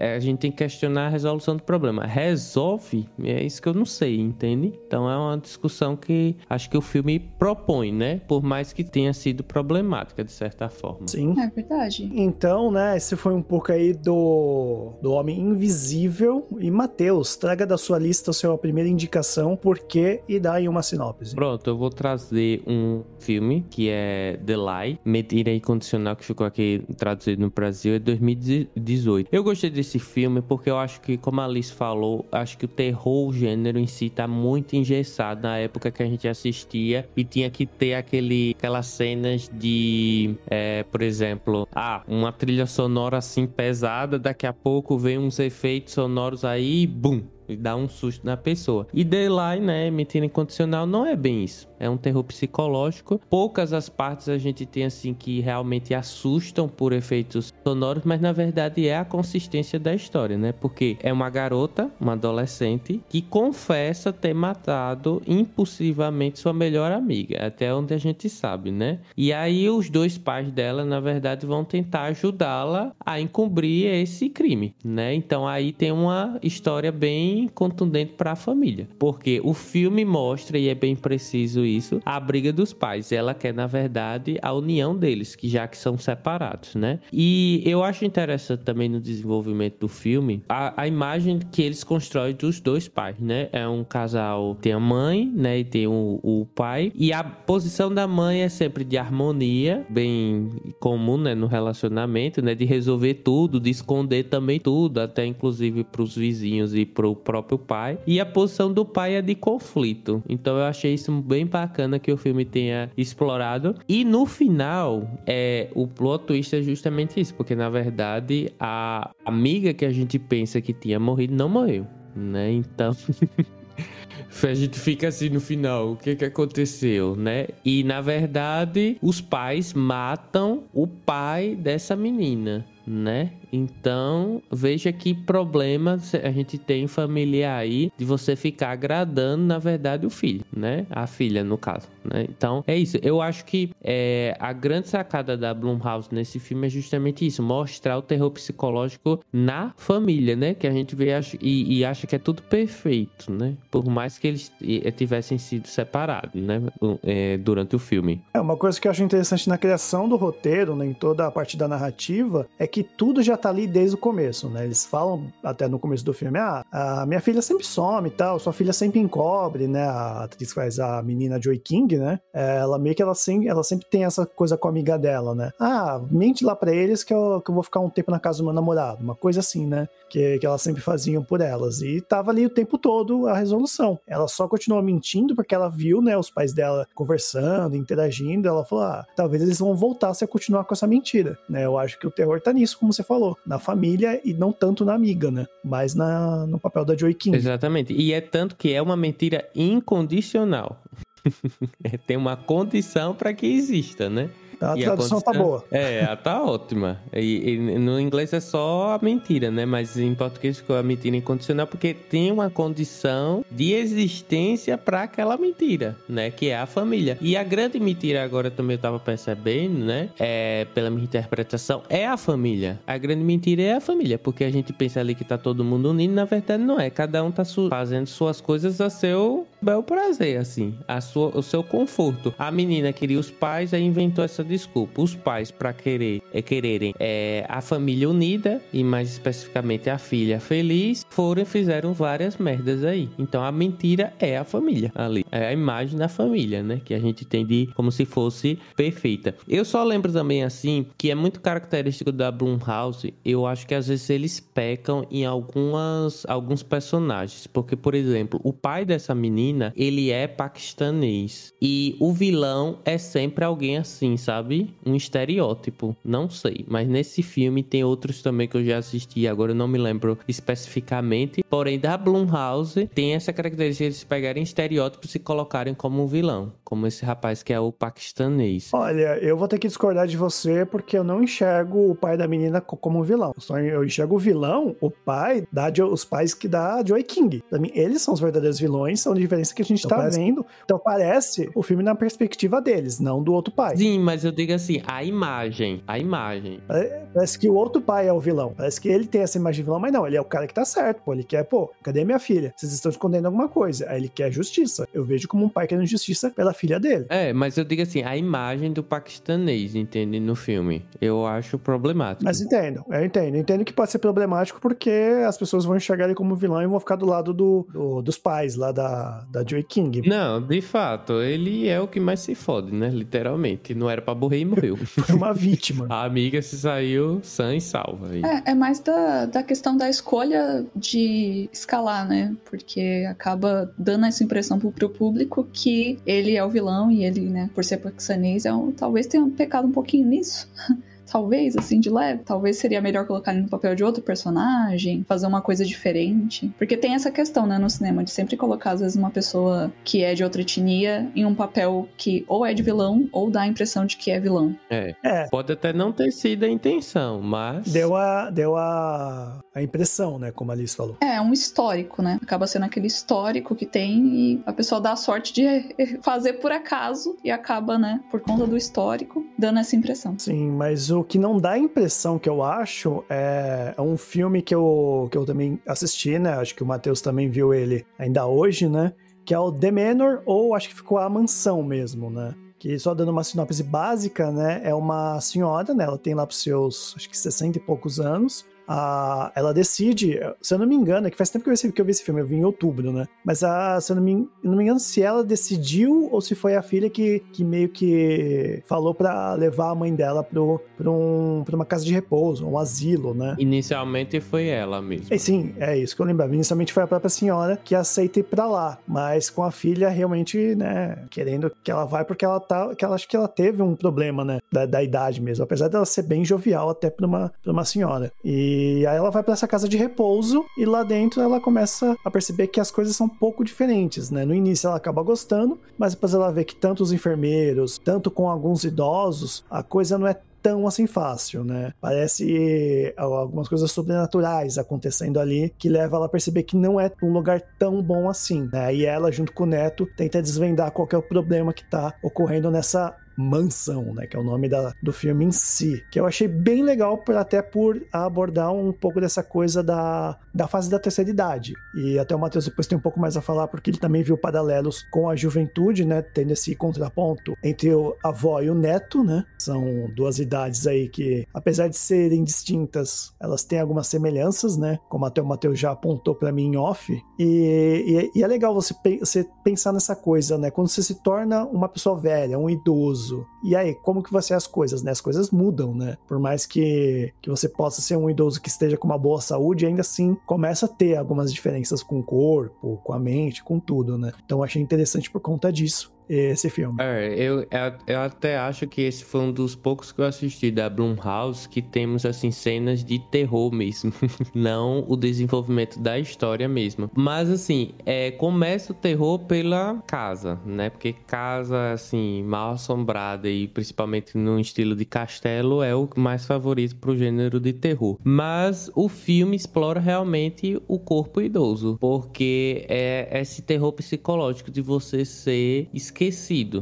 [0.00, 2.06] A gente tem que questionar a resolução do problema.
[2.06, 3.08] Resolve?
[3.22, 4.72] É isso que eu não sei, entende?
[4.86, 8.20] Então é uma discussão que acho que o filme propõe, né?
[8.26, 11.06] Por mais que tenha sido problemática de certa forma.
[11.08, 11.34] Sim.
[11.38, 12.10] É verdade.
[12.14, 16.46] Então, né, esse foi um pouco aí do, do Homem Invisível.
[16.58, 20.68] E Matheus, traga da sua lista a sua primeira indicação, por quê e dá aí
[20.68, 21.34] uma sinopse.
[21.34, 26.82] Pronto, eu vou trazer um filme que é The Lie, Mentira Incondicional, que ficou aqui
[26.96, 29.28] traduzido no Brasil, é 2018.
[29.32, 32.68] Eu gostei desse filme porque eu acho que, como a Alice falou, acho que o
[32.68, 37.24] terror, o gênero em si, tá muito engessado na época que a gente assistia e
[37.24, 43.46] tinha que ter aquele, aquelas cenas de, é, por exemplo, ah, uma trilha sonora assim
[43.46, 48.24] pesada, daqui a pouco vem uns efeitos sonoros aí e bum, e dá um susto
[48.24, 48.86] na pessoa.
[48.92, 51.68] E Daylight, né, mentira incondicional, não é bem isso.
[51.78, 53.20] É um terror psicológico.
[53.30, 58.32] Poucas as partes a gente tem assim que realmente assustam por efeitos sonoros, mas na
[58.32, 60.52] verdade é a consistência da história, né?
[60.52, 67.72] Porque é uma garota, uma adolescente, que confessa ter matado impulsivamente sua melhor amiga, até
[67.72, 68.98] onde a gente sabe, né?
[69.16, 74.74] E aí os dois pais dela, na verdade, vão tentar ajudá-la a encobrir esse crime,
[74.84, 75.14] né?
[75.14, 80.68] Então aí tem uma história bem contundente para a família, porque o filme mostra e
[80.68, 83.12] é bem preciso isso, a briga dos pais.
[83.12, 87.00] Ela quer, na verdade, a união deles, que já que são separados, né?
[87.12, 92.34] E eu acho interessante também no desenvolvimento do filme a, a imagem que eles constroem
[92.34, 93.48] dos dois pais, né?
[93.52, 95.58] É um casal, tem a mãe, né?
[95.58, 96.92] E tem o, o pai.
[96.94, 101.34] E a posição da mãe é sempre de harmonia, bem comum, né?
[101.34, 102.54] No relacionamento, né?
[102.54, 107.98] De resolver tudo, de esconder também tudo, até inclusive pros vizinhos e pro próprio pai.
[108.06, 110.22] E a posição do pai é de conflito.
[110.26, 113.74] Então eu achei isso bem bacana que o filme tenha explorado.
[113.86, 119.74] E no final, é o plot twist é justamente isso, porque na verdade a amiga
[119.74, 121.86] que a gente pensa que tinha morrido não morreu,
[122.16, 122.50] né?
[122.50, 122.96] Então
[124.42, 127.48] a gente fica assim no final, o que que aconteceu, né?
[127.62, 133.32] E na verdade, os pais matam o pai dessa menina, né?
[133.52, 140.06] Então, veja que problema a gente tem familiar aí de você ficar agradando, na verdade,
[140.06, 140.86] o filho, né?
[140.90, 142.26] A filha, no caso, né?
[142.28, 142.98] Então, é isso.
[143.02, 147.98] Eu acho que é, a grande sacada da Blumhouse nesse filme é justamente isso, mostrar
[147.98, 150.54] o terror psicológico na família, né?
[150.54, 151.08] Que a gente vê
[151.40, 153.54] e, e acha que é tudo perfeito, né?
[153.70, 154.52] Por mais que eles
[154.96, 156.62] tivessem sido separados, né?
[157.02, 158.20] É, durante o filme.
[158.34, 161.30] É, uma coisa que eu acho interessante na criação do roteiro, né, em toda a
[161.30, 164.64] parte da narrativa, é que tudo já tá ali desde o começo, né?
[164.64, 168.38] Eles falam até no começo do filme, ah, a minha filha sempre some e tal,
[168.38, 169.84] sua filha sempre encobre, né?
[169.84, 172.20] A atriz faz a menina Joy King, né?
[172.32, 175.34] É, ela meio que ela sempre, ela sempre tem essa coisa com a amiga dela,
[175.34, 175.50] né?
[175.60, 178.38] Ah, mente lá pra eles que eu, que eu vou ficar um tempo na casa
[178.38, 179.88] do meu namorado, uma coisa assim, né?
[180.10, 181.82] Que, que elas sempre faziam por elas.
[181.82, 183.98] E tava ali o tempo todo a resolução.
[184.06, 188.48] Ela só continuou mentindo porque ela viu, né, os pais dela conversando, interagindo.
[188.48, 191.64] Ela falou: ah, talvez eles vão voltar se eu continuar com essa mentira, né?
[191.64, 194.84] Eu acho que o terror tá nisso, como você falou, na família e não tanto
[194.84, 195.46] na amiga, né?
[195.64, 197.36] Mas na, no papel da Joy King.
[197.36, 197.92] Exatamente.
[197.92, 200.80] E é tanto que é uma mentira incondicional.
[202.06, 204.30] Tem uma condição para que exista, né?
[204.60, 205.64] A E tradução tá condição- boa.
[205.70, 207.00] É, ela tá ótima.
[207.12, 209.64] E, e no inglês é só a mentira, né?
[209.64, 215.36] Mas em português ficou a mentira incondicional porque tem uma condição de existência para aquela
[215.36, 216.30] mentira, né?
[216.30, 217.16] Que é a família.
[217.20, 220.08] E a grande mentira agora também eu tava percebendo, né?
[220.18, 222.80] É, pela minha interpretação, é a família.
[222.86, 225.90] A grande mentira é a família, porque a gente pensa ali que tá todo mundo
[225.90, 226.90] unido, na verdade não é.
[226.90, 231.62] Cada um tá fazendo suas coisas a seu bel prazer, assim, a sua, o seu
[231.62, 232.34] conforto.
[232.38, 235.00] A menina queria os pais, aí inventou essa desculpa.
[235.00, 240.40] Os pais, para querer, é, quererem é, a família unida, e mais especificamente a filha
[240.40, 243.08] feliz, foram e fizeram várias merdas aí.
[243.18, 245.24] Então a mentira é a família ali.
[245.30, 246.80] É a imagem da família, né?
[246.84, 249.34] Que a gente tem de como se fosse perfeita.
[249.48, 253.14] Eu só lembro também, assim, que é muito característico da Blumhouse.
[253.24, 257.46] Eu acho que às vezes eles pecam em algumas, alguns personagens.
[257.46, 261.52] Porque, por exemplo, o pai dessa menina, ele é paquistanês.
[261.60, 264.74] E o vilão é sempre alguém assim, sabe?
[264.84, 265.96] Um estereótipo.
[266.04, 266.64] Não sei.
[266.68, 269.26] Mas nesse filme tem outros também que eu já assisti.
[269.26, 271.42] Agora eu não me lembro especificamente.
[271.48, 276.52] Porém, da Blumhouse tem essa característica de eles pegarem estereótipos e colocarem como um vilão.
[276.64, 278.70] Como esse rapaz que é o paquistanês.
[278.72, 282.28] Olha, eu vou ter que discordar de você porque eu não enxergo o pai da
[282.28, 283.32] menina co- como vilão.
[283.36, 287.42] Eu só- Eu enxergo o vilão, o pai, da os pais que dá Joy King.
[287.74, 290.46] Eles são os verdadeiros vilões, são a diferença que a gente Então tá parece- vendo.
[290.64, 293.76] Então parece o filme na perspectiva deles, não do outro pai.
[293.76, 296.60] Sim, mas eu digo assim, a imagem, a imagem.
[296.66, 298.52] Pare- Parece que o outro pai é o vilão.
[298.56, 300.54] Parece que ele tem essa imagem de vilão, mas não, ele é o cara que
[300.54, 301.12] tá certo, pô.
[301.12, 302.52] Ele quer, pô, cadê minha filha?
[302.56, 303.88] Vocês estão escondendo alguma coisa.
[303.88, 304.86] Aí ele quer justiça.
[304.92, 307.06] Eu vejo como um pai querendo justiça pela filha dele.
[307.08, 310.84] É, mas eu digo assim, a imagem do paquistanês, entende, no filme.
[311.00, 312.24] Eu acho problemático.
[312.24, 313.34] Mas entendo, eu entendo.
[313.34, 314.90] Eu entendo que pode ser problemático porque
[315.26, 318.18] as pessoas vão enxergar ele como vilão e vão ficar do lado do, do- dos
[318.18, 320.08] pais lá da, da Joy King.
[320.08, 322.88] Não, de fato, ele é o que mais se fode, né?
[322.88, 323.74] Literalmente.
[323.74, 324.76] Não era pra morrer e morreu.
[324.76, 325.86] Foi uma vítima.
[325.90, 328.08] a amiga se saiu sã e salva.
[328.10, 328.22] aí.
[328.24, 332.34] É, é mais da, da questão da escolha de escalar, né?
[332.44, 337.20] Porque acaba dando essa impressão pro, pro público que ele é o vilão e ele,
[337.28, 340.48] né, por ser paquistanês, é um, talvez tenha pecado um pouquinho nisso.
[341.10, 342.22] Talvez, assim, de leve.
[342.24, 346.52] Talvez seria melhor colocar ele no papel de outro personagem, fazer uma coisa diferente.
[346.58, 350.02] Porque tem essa questão, né, no cinema, de sempre colocar, às vezes, uma pessoa que
[350.02, 353.46] é de outra etnia em um papel que ou é de vilão ou dá a
[353.46, 354.54] impressão de que é vilão.
[354.70, 354.94] É.
[355.02, 357.66] É, Pode até não ter sido a intenção, mas.
[357.66, 360.30] deu a, deu a, a impressão, né?
[360.30, 360.96] Como a Alice falou.
[361.00, 362.18] É, um histórico, né?
[362.22, 366.52] Acaba sendo aquele histórico que tem e a pessoa dá a sorte de fazer por
[366.52, 370.18] acaso e acaba, né, por conta do histórico, dando essa impressão.
[370.18, 374.42] Sim, mas o que não dá a impressão que eu acho é, é um filme
[374.42, 376.34] que eu, que eu também assisti, né?
[376.34, 378.92] Acho que o Matheus também viu ele ainda hoje, né?
[379.24, 382.34] Que é o The Manor, ou acho que ficou a mansão mesmo, né?
[382.58, 384.60] Que só dando uma sinopse básica, né?
[384.64, 385.84] É uma senhora, né?
[385.84, 388.46] Ela tem lá pros seus, acho que 60 e poucos anos.
[388.68, 391.54] Ah, ela decide, se eu não me engano, é que faz tempo que eu, vi,
[391.54, 393.06] esse- que eu vi esse filme, eu vi em outubro, né?
[393.24, 396.54] Mas a, se eu não me, não me engano se ela decidiu ou se foi
[396.54, 401.42] a filha que, que meio que falou pra levar a mãe dela pro, pra, um,
[401.44, 403.34] pra uma casa de repouso, um asilo, né?
[403.38, 405.06] Inicialmente foi ela mesmo.
[405.14, 406.34] E sim, é isso que eu lembrava.
[406.34, 410.54] Inicialmente foi a própria senhora que aceita ir pra lá, mas com a filha realmente,
[410.54, 413.74] né, querendo que ela vai porque ela tá, que ela acha que ela teve um
[413.74, 417.52] problema, né, da, da idade mesmo, apesar dela ser bem jovial até pra uma, pra
[417.52, 418.12] uma senhora.
[418.24, 422.10] E aí ela vai pra essa casa de repouso e lá dentro ela começa a
[422.10, 424.24] perceber que as coisas são um pouco diferentes, né?
[424.24, 428.28] No início ela acaba gostando, mas depois ela vê que tanto os enfermeiros, tanto com
[428.28, 431.72] alguns idosos, a coisa não é tão assim fácil, né?
[431.80, 437.12] Parece algumas coisas sobrenaturais acontecendo ali que leva ela a perceber que não é um
[437.12, 438.74] lugar tão bom assim, né?
[438.74, 442.50] E ela, junto com o neto, tenta desvendar qual é o problema que tá ocorrendo
[442.50, 444.06] nessa Mansão, né?
[444.06, 445.82] Que é o nome da, do filme em si.
[445.90, 450.46] Que eu achei bem legal, por, até por abordar um pouco dessa coisa da, da
[450.46, 451.54] fase da terceira idade.
[451.74, 454.16] E até o Matheus depois tem um pouco mais a falar, porque ele também viu
[454.16, 456.02] paralelos com a juventude, né?
[456.02, 459.24] Tendo esse contraponto entre o avó e o neto, né?
[459.38, 464.78] São duas idades aí que, apesar de serem distintas, elas têm algumas semelhanças, né?
[464.88, 466.92] Como até o Matheus já apontou para mim em off.
[467.18, 470.50] E, e, e, é legal você, você pensar nessa coisa, né?
[470.50, 473.07] Quando você se torna uma pessoa velha, um idoso,
[473.42, 474.90] e aí, como que ser as coisas, né?
[474.90, 475.96] As coisas mudam, né?
[476.06, 479.66] Por mais que, que você possa ser um idoso que esteja com uma boa saúde,
[479.66, 483.96] ainda assim começa a ter algumas diferenças com o corpo, com a mente, com tudo,
[483.96, 484.12] né?
[484.24, 486.76] Então achei interessante por conta disso esse filme.
[486.80, 487.46] É, eu,
[487.86, 491.60] eu até acho que esse foi um dos poucos que eu assisti da Blumhouse que
[491.60, 493.92] temos, assim, cenas de terror mesmo.
[494.34, 496.90] Não o desenvolvimento da história mesmo.
[496.94, 500.70] Mas, assim, é, começa o terror pela casa, né?
[500.70, 506.76] Porque casa, assim, mal assombrada e principalmente no estilo de castelo é o mais favorito
[506.76, 507.98] pro gênero de terror.
[508.02, 515.04] Mas o filme explora realmente o corpo idoso, porque é esse terror psicológico de você
[515.04, 515.97] ser esquecido,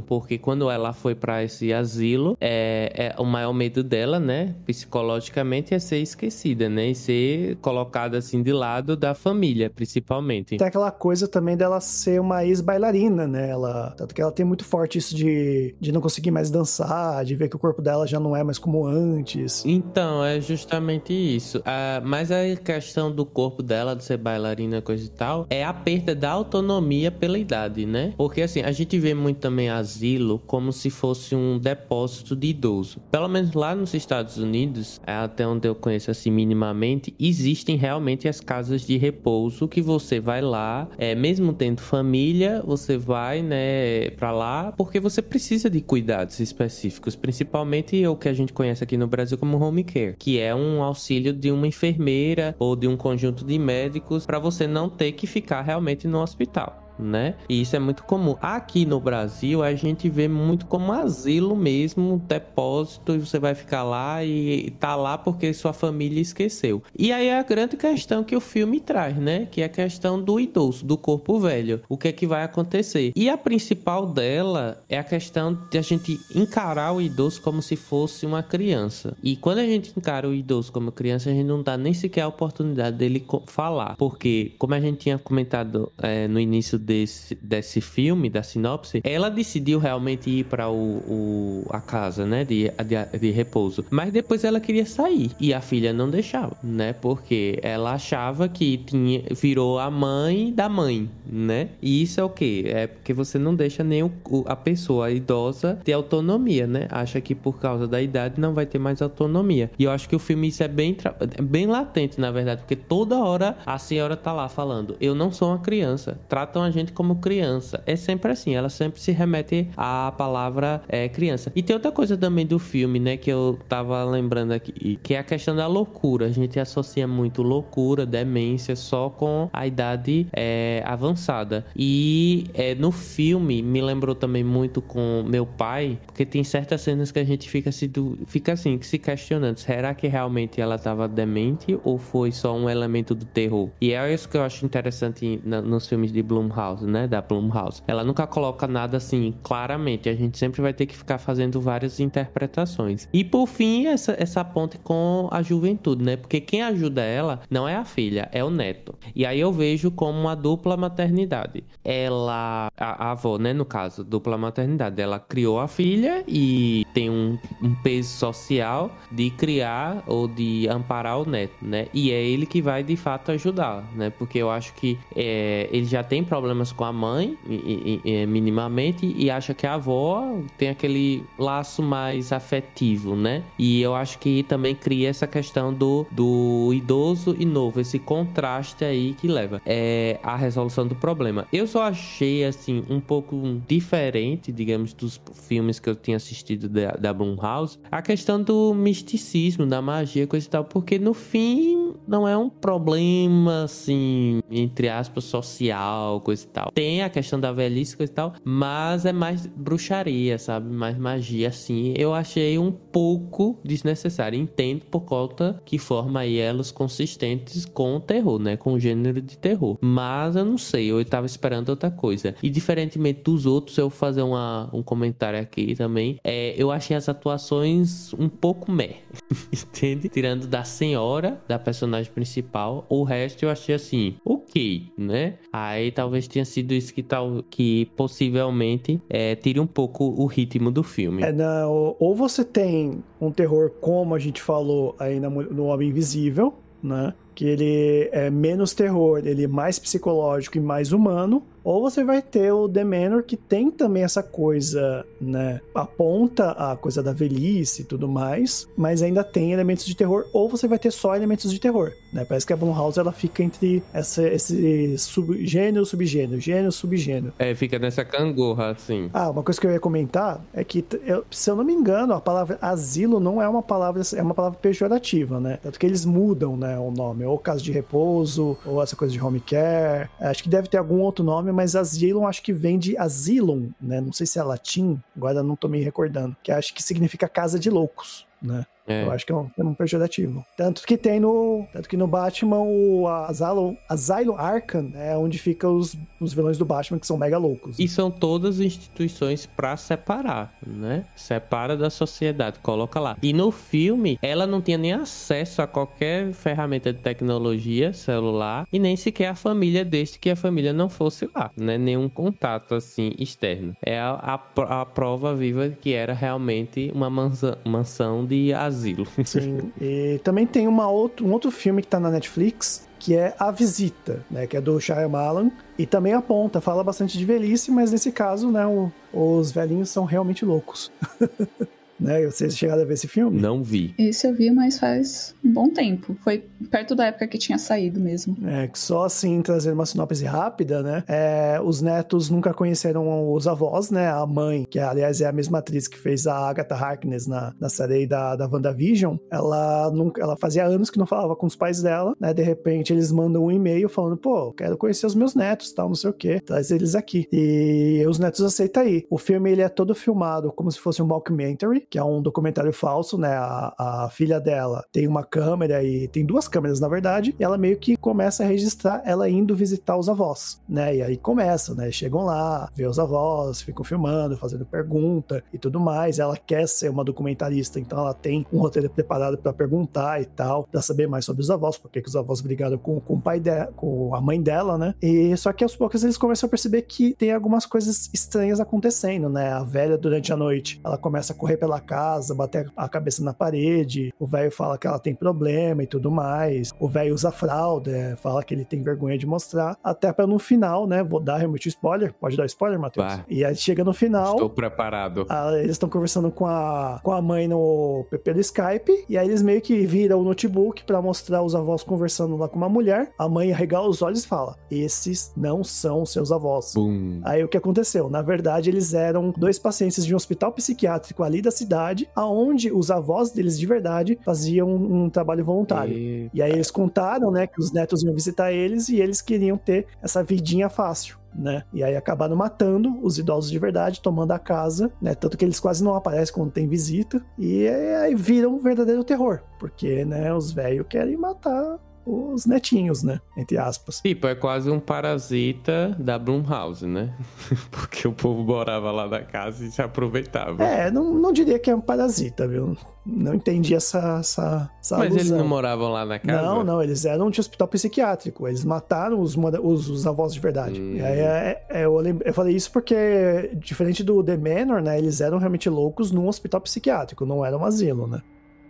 [0.06, 5.74] porque quando ela foi para esse asilo, é, é, o maior medo dela, né, psicologicamente,
[5.74, 10.56] é ser esquecida, né, e ser colocada assim de lado da família, principalmente.
[10.56, 14.64] Tem aquela coisa também dela ser uma ex-bailarina, né, ela, tanto que ela tem muito
[14.64, 18.18] forte isso de, de não conseguir mais dançar, de ver que o corpo dela já
[18.18, 19.64] não é mais como antes.
[19.66, 21.60] Então, é justamente isso.
[21.64, 25.74] Ah, mas a questão do corpo dela, de ser bailarina, coisa e tal, é a
[25.74, 28.14] perda da autonomia pela idade, né?
[28.16, 33.00] Porque assim, a gente vê muito também asilo como se fosse um depósito de idoso.
[33.10, 38.28] Pelo menos lá nos Estados Unidos, é até onde eu conheço assim minimamente, existem realmente
[38.28, 44.10] as casas de repouso que você vai lá, é, mesmo tendo família, você vai, né,
[44.10, 48.96] para lá porque você precisa de cuidados específicos, principalmente o que a gente conhece aqui
[48.96, 52.96] no Brasil como home care, que é um auxílio de uma enfermeira ou de um
[52.96, 57.34] conjunto de médicos para você não ter que ficar realmente no hospital né?
[57.48, 58.36] E isso é muito comum.
[58.40, 63.82] Aqui no Brasil, a gente vê muito como asilo mesmo, depósito, e você vai ficar
[63.82, 66.82] lá e tá lá porque sua família esqueceu.
[66.98, 69.46] E aí é a grande questão que o filme traz, né?
[69.50, 71.80] Que é a questão do idoso, do corpo velho.
[71.88, 73.12] O que é que vai acontecer?
[73.14, 77.76] E a principal dela é a questão de a gente encarar o idoso como se
[77.76, 79.16] fosse uma criança.
[79.22, 82.22] E quando a gente encara o idoso como criança, a gente não dá nem sequer
[82.22, 83.96] a oportunidade dele falar.
[83.96, 89.28] Porque, como a gente tinha comentado é, no início desse, desse filme, da sinopse, ela
[89.28, 93.84] decidiu realmente ir para o, o, a casa, né, de, de, de, repouso.
[93.90, 98.78] Mas depois ela queria sair e a filha não deixava, né, porque ela achava que
[98.78, 101.70] tinha, virou a mãe da mãe, né?
[101.82, 102.64] E isso é o que?
[102.68, 104.12] É porque você não deixa nem o,
[104.46, 106.86] a pessoa idosa ter autonomia, né?
[106.90, 109.70] Acha que por causa da idade não vai ter mais autonomia.
[109.78, 110.96] E eu acho que o filme isso é bem,
[111.42, 115.48] bem latente, na verdade, porque toda hora a senhora tá lá falando: Eu não sou
[115.48, 116.18] uma criança.
[116.28, 117.82] Tratam a gente como criança.
[117.86, 121.50] É sempre assim, ela sempre se remete à palavra é, criança.
[121.54, 125.18] E tem outra coisa também do filme, né, que eu tava lembrando aqui, que é
[125.18, 126.26] a questão da loucura.
[126.26, 131.64] A gente associa muito loucura, demência só com a idade é, avançada.
[131.74, 137.10] E é, no filme me lembrou também muito com meu pai, porque tem certas cenas
[137.10, 137.90] que a gente fica, se,
[138.26, 143.14] fica assim, se questionando: será que realmente ela tava demente ou foi só um elemento
[143.14, 143.70] do terror?
[143.80, 147.06] E é isso que eu acho interessante nos filmes de Blumhouse Blumhouse, né?
[147.06, 147.82] Da Blumhouse.
[147.86, 150.08] Ela nunca coloca nada assim claramente.
[150.08, 153.08] A gente sempre vai ter que ficar fazendo várias interpretações.
[153.12, 156.16] E por fim, essa, essa ponte com a juventude, né?
[156.16, 158.94] Porque quem ajuda ela não é a filha, é o neto.
[159.14, 161.64] E aí eu vejo como uma dupla maternidade.
[161.84, 163.52] Ela, a, a avó, né?
[163.52, 165.00] No caso, dupla maternidade.
[165.00, 171.18] Ela criou a filha e tem um, um peso social de criar ou de amparar
[171.18, 171.86] o neto, né?
[171.92, 174.10] E é ele que vai de fato ajudar, né?
[174.10, 178.10] Porque eu acho que é, ele já tem problemas problemas com a mãe, e, e,
[178.10, 183.42] e, minimamente, e acha que a avó tem aquele laço mais afetivo, né?
[183.58, 188.84] E eu acho que também cria essa questão do, do idoso e novo, esse contraste
[188.84, 191.46] aí que leva é, à resolução do problema.
[191.52, 196.92] Eu só achei, assim, um pouco diferente, digamos, dos filmes que eu tinha assistido da,
[196.92, 202.26] da Blumhouse, a questão do misticismo, da magia, coisa e tal, porque no fim não
[202.26, 206.70] é um problema, assim, entre aspas, social, coisa e tal.
[206.72, 210.70] Tem a questão da velhice, e tal, mas é mais bruxaria, sabe?
[210.70, 211.94] Mais magia, assim.
[211.96, 214.38] Eu achei um pouco desnecessário.
[214.38, 218.56] Entendo por conta que forma aí elos consistentes com o terror, né?
[218.56, 219.78] Com o gênero de terror.
[219.80, 222.34] Mas eu não sei, eu tava esperando outra coisa.
[222.42, 226.18] E diferentemente dos outros, eu vou fazer uma, um comentário aqui também.
[226.22, 228.96] É, eu achei as atuações um pouco meh.
[229.52, 230.08] Entende?
[230.08, 235.34] Tirando da senhora, da personagem principal, o resto eu achei assim, ok, né?
[235.52, 240.70] Aí talvez tenha sido isso que tal que possivelmente é, tire um pouco o ritmo
[240.70, 241.22] do filme.
[241.22, 246.54] É, não, ou você tem um terror como a gente falou aí no Homem Invisível,
[246.82, 247.14] né?
[247.34, 252.22] Que ele é menos terror, ele é mais psicológico e mais humano, ou você vai
[252.22, 255.60] ter o The Manor, que tem também essa coisa, né?
[255.74, 260.48] Aponta a coisa da velhice e tudo mais, mas ainda tem elementos de terror, ou
[260.48, 262.24] você vai ter só elementos de terror, né?
[262.24, 267.32] Parece que a Blumhouse ela fica entre essa, esse subgênero, subgênero, gênero, subgênero.
[267.36, 269.10] É, fica nessa cangorra, assim.
[269.12, 272.14] Ah, uma coisa que eu ia comentar é que, eu, se eu não me engano,
[272.14, 275.58] a palavra asilo não é uma palavra, é uma palavra pejorativa, né?
[275.60, 279.20] Tanto que eles mudam, né, o nome, ou casa de repouso, ou essa coisa de
[279.20, 280.08] home care.
[280.20, 284.00] Acho que deve ter algum outro nome, mas Asylum acho que vem de Asylum, né?
[284.00, 287.58] Não sei se é latim, agora não tô me recordando, que acho que significa casa
[287.58, 288.66] de loucos, né?
[288.86, 289.04] É.
[289.04, 290.44] Eu acho que é um, é um pejorativo.
[290.56, 291.66] Tanto que tem no.
[291.72, 296.64] Tanto que no Batman o Asylum, Asylum Arkham é onde ficam os, os vilões do
[296.64, 297.78] Batman que são mega loucos.
[297.78, 301.04] E são todas instituições para separar, né?
[301.16, 303.16] Separa da sociedade, coloca lá.
[303.22, 308.78] E no filme, ela não tinha nem acesso a qualquer ferramenta de tecnologia celular e
[308.78, 311.76] nem sequer a família desde que a família não fosse lá, né?
[311.76, 313.76] Nenhum contato assim externo.
[313.82, 319.06] É a, a, a prova viva que era realmente uma mansão, mansão de asilo asilo.
[319.24, 319.72] Sim.
[319.80, 323.50] E também tem uma outro, um outro filme que tá na Netflix, que é A
[323.50, 324.46] Visita, né?
[324.46, 325.50] Que é do Shyamalan.
[325.78, 328.66] E também aponta, fala bastante de velhice, mas nesse caso, né?
[328.66, 330.90] O, os velhinhos são realmente loucos.
[331.98, 332.24] né?
[332.26, 333.40] Vocês chegaram a ver esse filme?
[333.40, 333.94] Não vi.
[333.98, 336.16] Esse eu vi, mas faz um bom tempo.
[336.22, 338.36] Foi perto da época que tinha saído mesmo.
[338.46, 341.04] É, só assim, trazer uma sinopse rápida, né?
[341.06, 344.08] É, os netos nunca conheceram os avós, né?
[344.08, 347.68] A mãe, que aliás é a mesma atriz que fez a Agatha Harkness na, na
[347.68, 351.82] série da, da WandaVision, ela, nunca, ela fazia anos que não falava com os pais
[351.82, 352.32] dela, né?
[352.32, 355.94] De repente eles mandam um e-mail falando, pô, quero conhecer os meus netos, tal, não
[355.94, 357.26] sei o quê, traz eles aqui.
[357.32, 359.04] E os netos aceitam aí.
[359.10, 362.72] O filme, ele é todo filmado como se fosse um mockumentary, que é um documentário
[362.72, 363.34] falso, né?
[363.34, 367.58] A, a filha dela tem uma câmera e tem duas câmeras, na verdade, e ela
[367.58, 370.96] meio que começa a registrar ela indo visitar os avós, né?
[370.96, 371.90] E aí começa, né?
[371.90, 376.18] Chegam lá, vê os avós, ficam filmando, fazendo pergunta e tudo mais.
[376.18, 380.64] Ela quer ser uma documentarista, então ela tem um roteiro preparado para perguntar e tal,
[380.64, 383.40] para saber mais sobre os avós, porque que os avós brigaram com, com o pai
[383.40, 384.94] dela, com a mãe dela, né?
[385.02, 389.28] E só que aos poucos eles começam a perceber que tem algumas coisas estranhas acontecendo,
[389.28, 389.52] né?
[389.52, 393.32] A velha durante a noite, ela começa a correr pela casa, bater a cabeça na
[393.32, 398.16] parede, o velho fala que ela tem problema e tudo mais, o velho usa fralda,
[398.22, 401.68] fala que ele tem vergonha de mostrar, até para no final, né, vou dar realmente
[401.68, 403.20] spoiler, pode dar spoiler, Matheus?
[403.28, 404.34] E aí chega no final...
[404.34, 405.26] Estou preparado.
[405.28, 409.42] A, eles estão conversando com a, com a mãe no, pelo Skype, e aí eles
[409.42, 413.28] meio que viram o notebook para mostrar os avós conversando lá com uma mulher, a
[413.28, 416.72] mãe arregala os olhos e fala, esses não são seus avós.
[416.74, 417.20] Boom.
[417.24, 418.08] Aí o que aconteceu?
[418.10, 422.72] Na verdade, eles eram dois pacientes de um hospital psiquiátrico ali da cidade, cidade, aonde
[422.72, 425.92] os avós deles de verdade faziam um, trabalho voluntário.
[425.92, 426.30] E...
[426.32, 429.86] e aí eles contaram, né, que os netos iam visitar eles e eles queriam ter
[430.00, 431.18] essa vidinha fácil.
[431.34, 431.64] Né?
[431.70, 435.14] E aí acabaram matando os idosos de verdade, tomando a casa, né?
[435.14, 437.22] Tanto que eles quase não aparecem quando tem visita.
[437.38, 443.20] E aí viram um verdadeiro terror, porque, né, os velhos querem matar os netinhos, né?
[443.36, 444.00] Entre aspas.
[444.00, 447.12] Tipo, é quase um parasita da Blumhouse, né?
[447.70, 450.62] Porque o povo morava lá na casa e se aproveitava.
[450.62, 452.76] É, não, não diria que é um parasita, viu?
[453.04, 455.18] Não entendi essa, essa, essa Mas alusão.
[455.18, 456.42] eles não moravam lá na casa?
[456.42, 458.46] Não, não, eles eram de hospital psiquiátrico.
[458.46, 460.80] Eles mataram os, os, os avós de verdade.
[460.80, 460.94] Hum.
[460.94, 464.98] E aí é, é, eu, eu falei isso porque, diferente do The Manor, né?
[464.98, 468.22] Eles eram realmente loucos num hospital psiquiátrico, não era um asilo, né?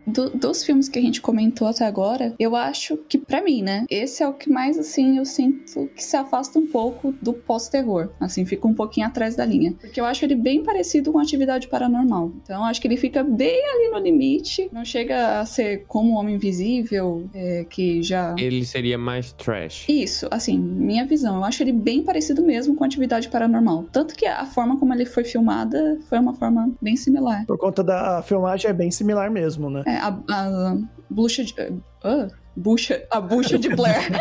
[0.07, 3.85] Do, dos filmes que a gente comentou até agora, eu acho que para mim, né,
[3.91, 8.11] esse é o que mais assim eu sinto que se afasta um pouco do pós-terror.
[8.21, 11.69] Assim, fica um pouquinho atrás da linha, porque eu acho ele bem parecido com atividade
[11.69, 12.33] paranormal.
[12.43, 16.13] Então, eu acho que ele fica bem ali no limite, não chega a ser como
[16.13, 19.87] o Homem Invisível, é, que já ele seria mais trash.
[19.89, 23.85] Isso, assim, minha visão, eu acho ele bem parecido mesmo com atividade paranormal.
[23.93, 27.45] Tanto que a forma como ele foi filmada foi uma forma bem similar.
[27.47, 29.83] Por conta da filmagem é bem similar mesmo, né?
[29.87, 30.77] É, a, a
[31.11, 31.83] bruxa de.
[32.05, 34.13] Uh, Bucha, a bucha de Blair.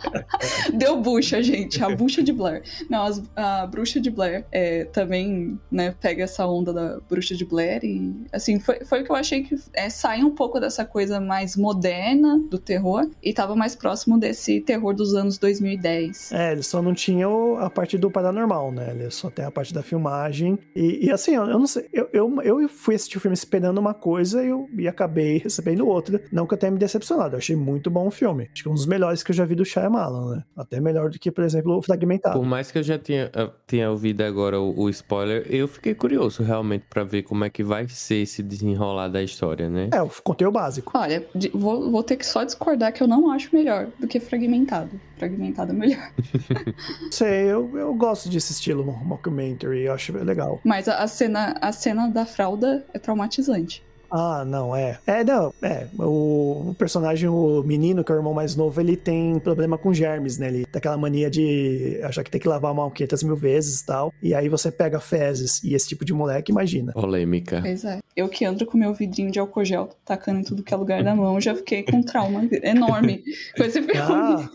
[0.74, 1.82] Deu bucha, gente.
[1.82, 2.62] A bucha de Blair.
[2.88, 7.44] Não, as, a bruxa de Blair é, também, né, pega essa onda da bruxa de
[7.44, 10.84] Blair e, assim, foi, foi o que eu achei que é, sai um pouco dessa
[10.84, 16.32] coisa mais moderna do terror e tava mais próximo desse terror dos anos 2010.
[16.32, 17.26] É, ele só não tinha
[17.58, 18.90] a parte do paranormal, né?
[18.90, 20.58] Ele só tem a parte da filmagem.
[20.74, 23.78] E, e assim, eu, eu, não sei, eu, eu, eu fui assistir o filme esperando
[23.78, 26.22] uma coisa e, eu, e acabei recebendo outra.
[26.32, 28.48] Não que eu tenha me decepcionado, eu achei muito bom o filme.
[28.52, 30.44] Acho que é um dos melhores que eu já vi do Shyamalan, né?
[30.56, 32.38] Até melhor do que, por exemplo, o Fragmentado.
[32.38, 33.30] Por mais que eu já tenha,
[33.66, 37.62] tenha ouvido agora o, o spoiler, eu fiquei curioso realmente para ver como é que
[37.62, 39.90] vai ser esse desenrolar da história, né?
[39.92, 40.92] É, eu contei o básico.
[40.96, 45.00] Olha, vou, vou ter que só discordar que eu não acho melhor do que Fragmentado.
[45.16, 46.12] Fragmentado é melhor.
[47.10, 50.60] Sei, eu, eu gosto desse estilo mockumentary, eu acho legal.
[50.64, 53.82] Mas a, a, cena, a cena da fralda é traumatizante.
[54.10, 54.98] Ah, não, é.
[55.06, 55.86] É, não, é.
[55.98, 59.92] O, o, personagem, o menino, que é o irmão mais novo, ele tem problema com
[59.92, 60.48] germes, né?
[60.48, 63.80] Ele tem aquela mania de achar que tem que lavar a mão 500 mil vezes
[63.80, 64.12] e tal.
[64.22, 66.92] E aí você pega fezes e esse tipo de moleque, imagina.
[66.92, 67.60] Polêmica.
[67.60, 67.98] Pois é.
[68.16, 71.02] Eu que ando com meu vidrinho de álcool gel tacando em tudo que é lugar
[71.04, 73.22] da mão, já fiquei com um trauma enorme
[73.56, 73.98] com esse filme.
[73.98, 74.48] Ah,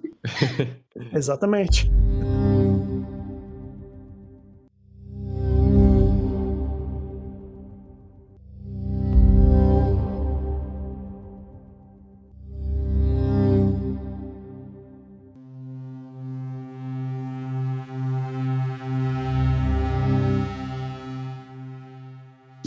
[1.13, 1.89] exatamente.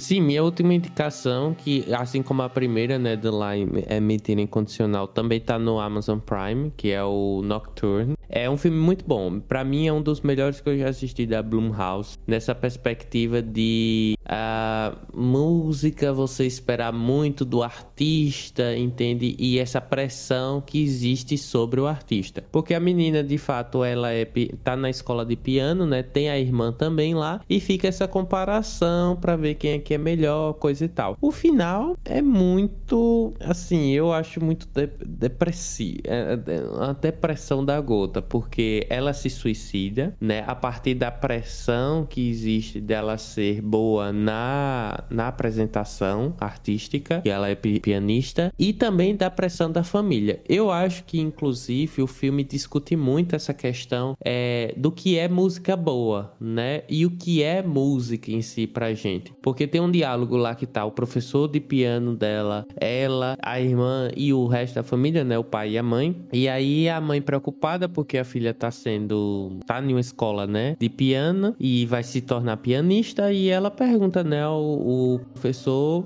[0.07, 5.09] Sim, minha última indicação, que assim como a primeira, né, The Line é mentira incondicional,
[5.09, 8.16] também tá no Amazon Prime, que é o Nocturne.
[8.29, 9.41] É um filme muito bom.
[9.41, 14.17] Para mim é um dos melhores que eu já assisti da Blumhouse, nessa perspectiva de
[14.29, 19.37] a música você esperar muito do artista, entende?
[19.39, 22.45] E essa pressão que existe sobre o artista.
[22.51, 24.27] Porque a menina, de fato, ela é
[24.63, 26.03] tá na escola de piano, né?
[26.03, 29.99] Tem a irmã também lá e fica essa comparação para ver quem é que é
[29.99, 31.17] melhor, coisa e tal.
[31.21, 37.81] O final é muito, assim, eu acho muito de depressivo, é, é uma depressão da
[37.81, 44.13] gota, porque ela se suicida, né, a partir da pressão que existe dela ser boa
[44.13, 50.41] na, na apresentação artística, que ela é pianista, e também da pressão da família.
[50.49, 55.77] Eu acho que, inclusive, o filme discute muito essa questão é, do que é música
[55.77, 59.33] boa, né, e o que é música em si pra gente.
[59.43, 64.09] Porque tem um diálogo lá que tá o professor de piano dela, ela, a irmã
[64.17, 65.39] e o resto da família, né?
[65.39, 66.17] O pai e a mãe.
[66.33, 69.59] E aí a mãe preocupada porque a filha tá sendo.
[69.67, 70.77] tá em uma escola, né?
[70.79, 73.33] De piano e vai se tornar pianista.
[73.33, 74.47] E ela pergunta, né?
[74.47, 76.05] O, o professor,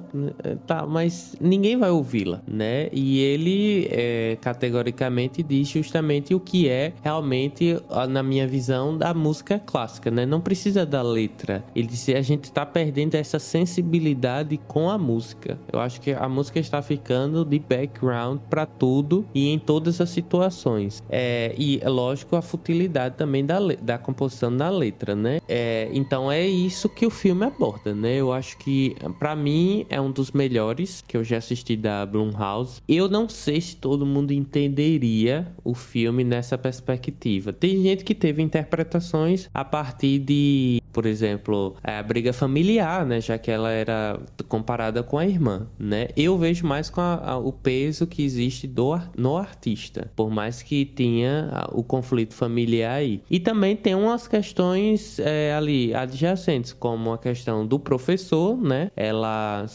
[0.66, 2.88] tá, mas ninguém vai ouvi-la, né?
[2.92, 7.76] E ele é, categoricamente diz justamente o que é realmente,
[8.08, 10.26] na minha visão, da música clássica, né?
[10.26, 11.64] Não precisa da letra.
[11.74, 15.58] Ele disse: a gente tá perdendo essa sensibilidade com a música.
[15.72, 20.10] Eu acho que a música está ficando de background para tudo e em todas as
[20.10, 21.02] situações.
[21.08, 25.40] É, e lógico a futilidade também da, da composição da letra, né?
[25.48, 28.16] É, então é isso que o filme aborda, né?
[28.16, 32.82] Eu acho que para mim é um dos melhores que eu já assisti da Blumhouse.
[32.88, 37.52] Eu não sei se todo mundo entenderia o filme nessa perspectiva.
[37.52, 43.20] Tem gente que teve interpretações a partir de, por exemplo, a briga familiar, né?
[43.20, 46.08] Já que ela ela era comparada com a irmã, né?
[46.16, 50.62] Eu vejo mais com a, a, o peso que existe do, no artista, por mais
[50.62, 53.22] que tenha o conflito familiar aí.
[53.30, 58.90] E também tem umas questões é, ali adjacentes, como a questão do professor, né?
[58.96, 59.66] Ela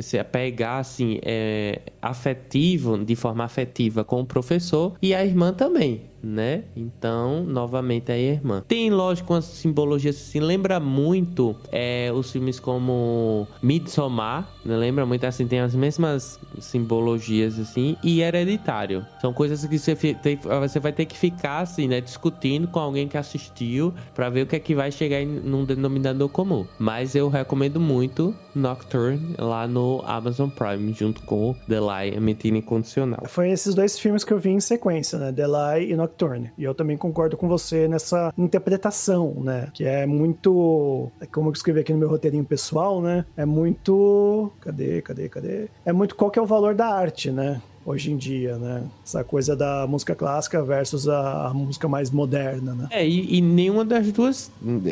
[0.00, 6.12] se apegar assim é, afetivo de forma afetiva com o professor e a irmã também
[6.22, 6.64] né?
[6.76, 8.62] Então, novamente a irmã.
[8.66, 14.76] Tem, lógico, umas simbologias assim, lembra muito é, os filmes como Midsommar, né?
[14.76, 19.04] lembra muito assim, tem as mesmas simbologias assim, e Hereditário.
[19.20, 23.08] São coisas que você, tem, você vai ter que ficar assim, né, discutindo com alguém
[23.08, 26.64] que assistiu para ver o que é que vai chegar em, num denominador comum.
[26.78, 32.56] Mas eu recomendo muito Nocturne lá no Amazon Prime, junto com The Lie, a Mentira
[32.56, 33.24] Incondicional.
[33.26, 35.32] Foi esses dois filmes que eu vi em sequência, né?
[35.32, 36.52] The Lie e Nocturne.
[36.56, 39.68] E eu também concordo com você nessa interpretação, né?
[39.72, 41.10] Que é muito.
[41.20, 43.24] É como eu escrevi aqui no meu roteirinho pessoal, né?
[43.36, 44.50] É muito.
[44.60, 45.68] Cadê, cadê, cadê?
[45.84, 47.60] É muito qual que é o valor da arte, né?
[47.84, 48.84] Hoje em dia, né?
[49.04, 52.88] Essa coisa da música clássica versus a, a música mais moderna, né?
[52.90, 54.50] É, e, e, nenhuma das duas,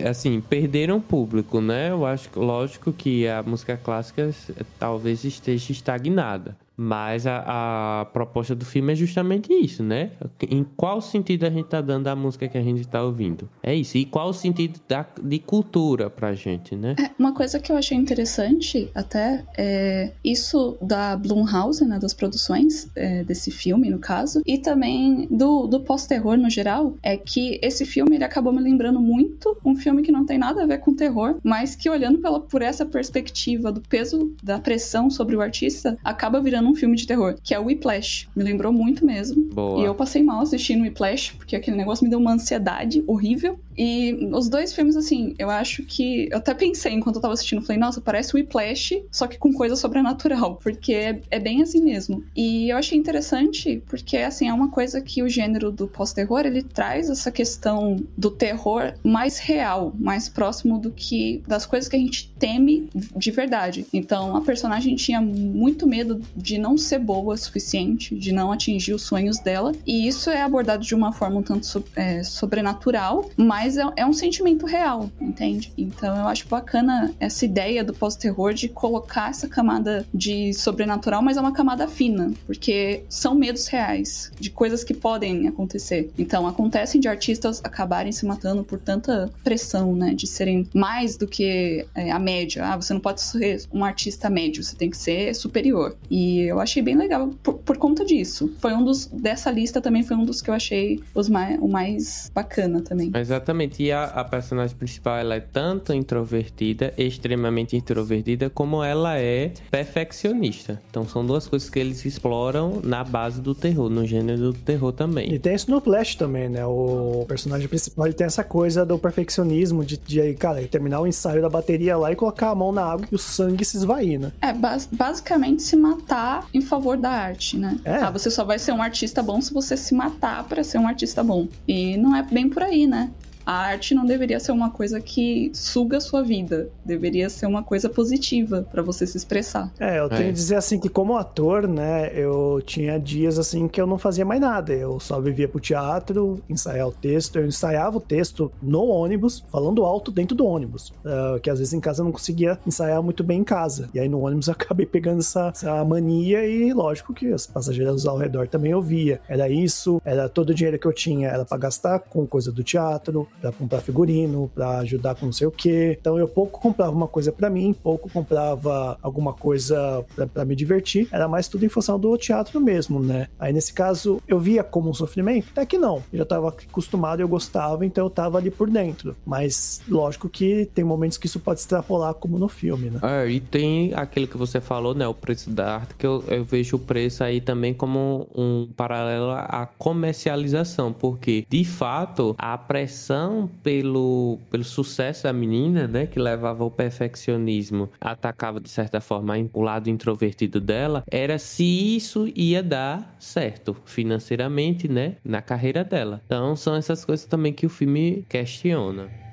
[0.08, 1.90] assim, perderam público, né?
[1.90, 4.30] Eu acho, lógico que a música clássica
[4.78, 6.56] talvez esteja estagnada.
[6.82, 10.12] Mas a, a proposta do filme é justamente isso, né?
[10.48, 13.46] Em qual sentido a gente tá dando a música que a gente tá ouvindo?
[13.62, 13.98] É isso.
[13.98, 16.96] E qual o sentido da, de cultura pra gente, né?
[16.98, 22.88] É, uma coisa que eu achei interessante até é isso da Blumhouse, né, das produções
[22.96, 27.84] é, desse filme, no caso, e também do, do pós-terror no geral, é que esse
[27.84, 30.94] filme ele acabou me lembrando muito um filme que não tem nada a ver com
[30.94, 35.98] terror, mas que olhando pela, por essa perspectiva do peso da pressão sobre o artista,
[36.02, 38.28] acaba virando um filme de terror, que é o Whiplash.
[38.34, 39.42] Me lembrou muito mesmo.
[39.52, 39.80] Boa.
[39.80, 43.58] E eu passei mal assistindo Whiplash, porque aquele negócio me deu uma ansiedade horrível.
[43.76, 46.28] E os dois filmes, assim, eu acho que.
[46.30, 49.76] Eu até pensei enquanto eu tava assistindo, falei, nossa, parece Whiplash, só que com coisa
[49.76, 52.24] sobrenatural, porque é, é bem assim mesmo.
[52.36, 56.62] E eu achei interessante, porque, assim, é uma coisa que o gênero do pós-terror ele
[56.62, 61.98] traz essa questão do terror mais real, mais próximo do que das coisas que a
[61.98, 63.86] gente teme de verdade.
[63.92, 68.94] Então, a personagem tinha muito medo de não ser boa o suficiente, de não atingir
[68.94, 73.30] os sonhos dela, e isso é abordado de uma forma um tanto so, é, sobrenatural,
[73.36, 75.72] mas é, é um sentimento real, entende?
[75.76, 81.36] Então, eu acho bacana essa ideia do pós-terror de colocar essa camada de sobrenatural, mas
[81.36, 86.10] é uma camada fina, porque são medos reais de coisas que podem acontecer.
[86.18, 90.14] Então, acontecem de artistas acabarem se matando por tanta pressão, né?
[90.14, 92.64] De serem mais do que é, a média.
[92.66, 95.96] Ah, você não pode ser um artista médio, você tem que ser superior.
[96.10, 98.52] E eu achei bem legal por, por conta disso.
[98.58, 99.06] Foi um dos.
[99.06, 103.10] Dessa lista também foi um dos que eu achei os mais, o mais bacana também.
[103.14, 103.49] Exatamente.
[103.82, 110.80] E a, a personagem principal, ela é tanto introvertida, extremamente introvertida, como ela é perfeccionista.
[110.90, 114.92] Então são duas coisas que eles exploram na base do terror, no gênero do terror
[114.92, 115.32] também.
[115.32, 116.64] E tem isso no Flash também, né?
[116.64, 121.42] O personagem principal ele tem essa coisa do perfeccionismo, de, de cara, terminar o ensaio
[121.42, 124.32] da bateria lá e colocar a mão na água e o sangue se esvair, né?
[124.40, 127.78] É, bas basicamente se matar em favor da arte, né?
[127.84, 127.96] É.
[127.96, 130.86] Ah, você só vai ser um artista bom se você se matar para ser um
[130.86, 131.48] artista bom.
[131.66, 133.10] E não é bem por aí, né?
[133.46, 136.68] A arte não deveria ser uma coisa que suga a sua vida.
[136.84, 139.72] Deveria ser uma coisa positiva para você se expressar.
[139.78, 140.24] É, eu tenho É.
[140.26, 144.24] que dizer assim que como ator, né, eu tinha dias assim que eu não fazia
[144.24, 144.72] mais nada.
[144.72, 147.38] Eu só vivia pro teatro, ensaiar o texto.
[147.38, 150.92] Eu ensaiava o texto no ônibus, falando alto dentro do ônibus.
[151.04, 153.88] ah, que às vezes em casa eu não conseguia ensaiar muito bem em casa.
[153.94, 158.06] E aí no ônibus eu acabei pegando essa, essa mania e lógico que as passageiras
[158.06, 159.20] ao redor também ouvia.
[159.28, 162.62] Era isso, era todo o dinheiro que eu tinha era para gastar com coisa do
[162.62, 165.96] teatro, para comprar figurino, para ajudar com não sei o que.
[165.98, 171.08] Então eu pouco comprava uma coisa para mim, pouco comprava alguma coisa para me divertir.
[171.10, 173.28] Era mais tudo em função do teatro mesmo, né?
[173.38, 176.02] Aí nesse caso eu via como um sofrimento, até que não.
[176.12, 179.16] Eu já tava acostumado, eu gostava, então eu tava ali por dentro.
[179.24, 183.00] Mas lógico que tem momentos que isso pode extrapolar como no filme, né?
[183.02, 185.06] É, e tem aquele que você falou, né?
[185.06, 189.30] O preço da arte, que eu, eu vejo o preço aí também como um paralelo
[189.30, 193.19] à comercialização, porque de fato a pressão
[193.62, 196.06] pelo, pelo sucesso da menina, né?
[196.06, 202.30] Que levava ao perfeccionismo, atacava de certa forma o lado introvertido dela, era se isso
[202.34, 205.16] ia dar certo financeiramente, né?
[205.24, 206.20] Na carreira dela.
[206.26, 209.29] Então são essas coisas também que o filme questiona.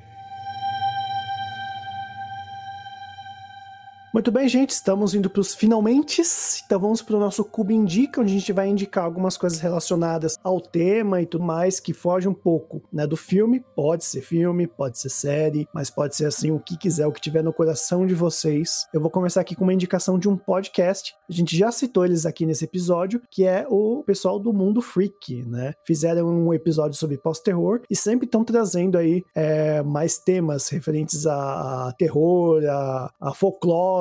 [4.14, 6.22] Muito bem, gente, estamos indo para os finalmente.
[6.66, 10.39] Então vamos para o nosso Cubo Indica, onde a gente vai indicar algumas coisas relacionadas
[10.41, 13.64] ao tema e tudo mais, que foge um pouco né, do filme.
[13.76, 17.20] Pode ser filme, pode ser série, mas pode ser assim o que quiser, o que
[17.20, 18.88] tiver no coração de vocês.
[18.93, 21.14] Eu vou começar aqui com uma indicação de um podcast.
[21.30, 25.43] A gente já citou eles aqui nesse episódio, que é o pessoal do Mundo Freak,
[25.45, 25.74] né?
[25.86, 31.93] Fizeram um episódio sobre pós-terror e sempre estão trazendo aí é, mais temas referentes a,
[31.97, 33.97] terror, a, a folclore,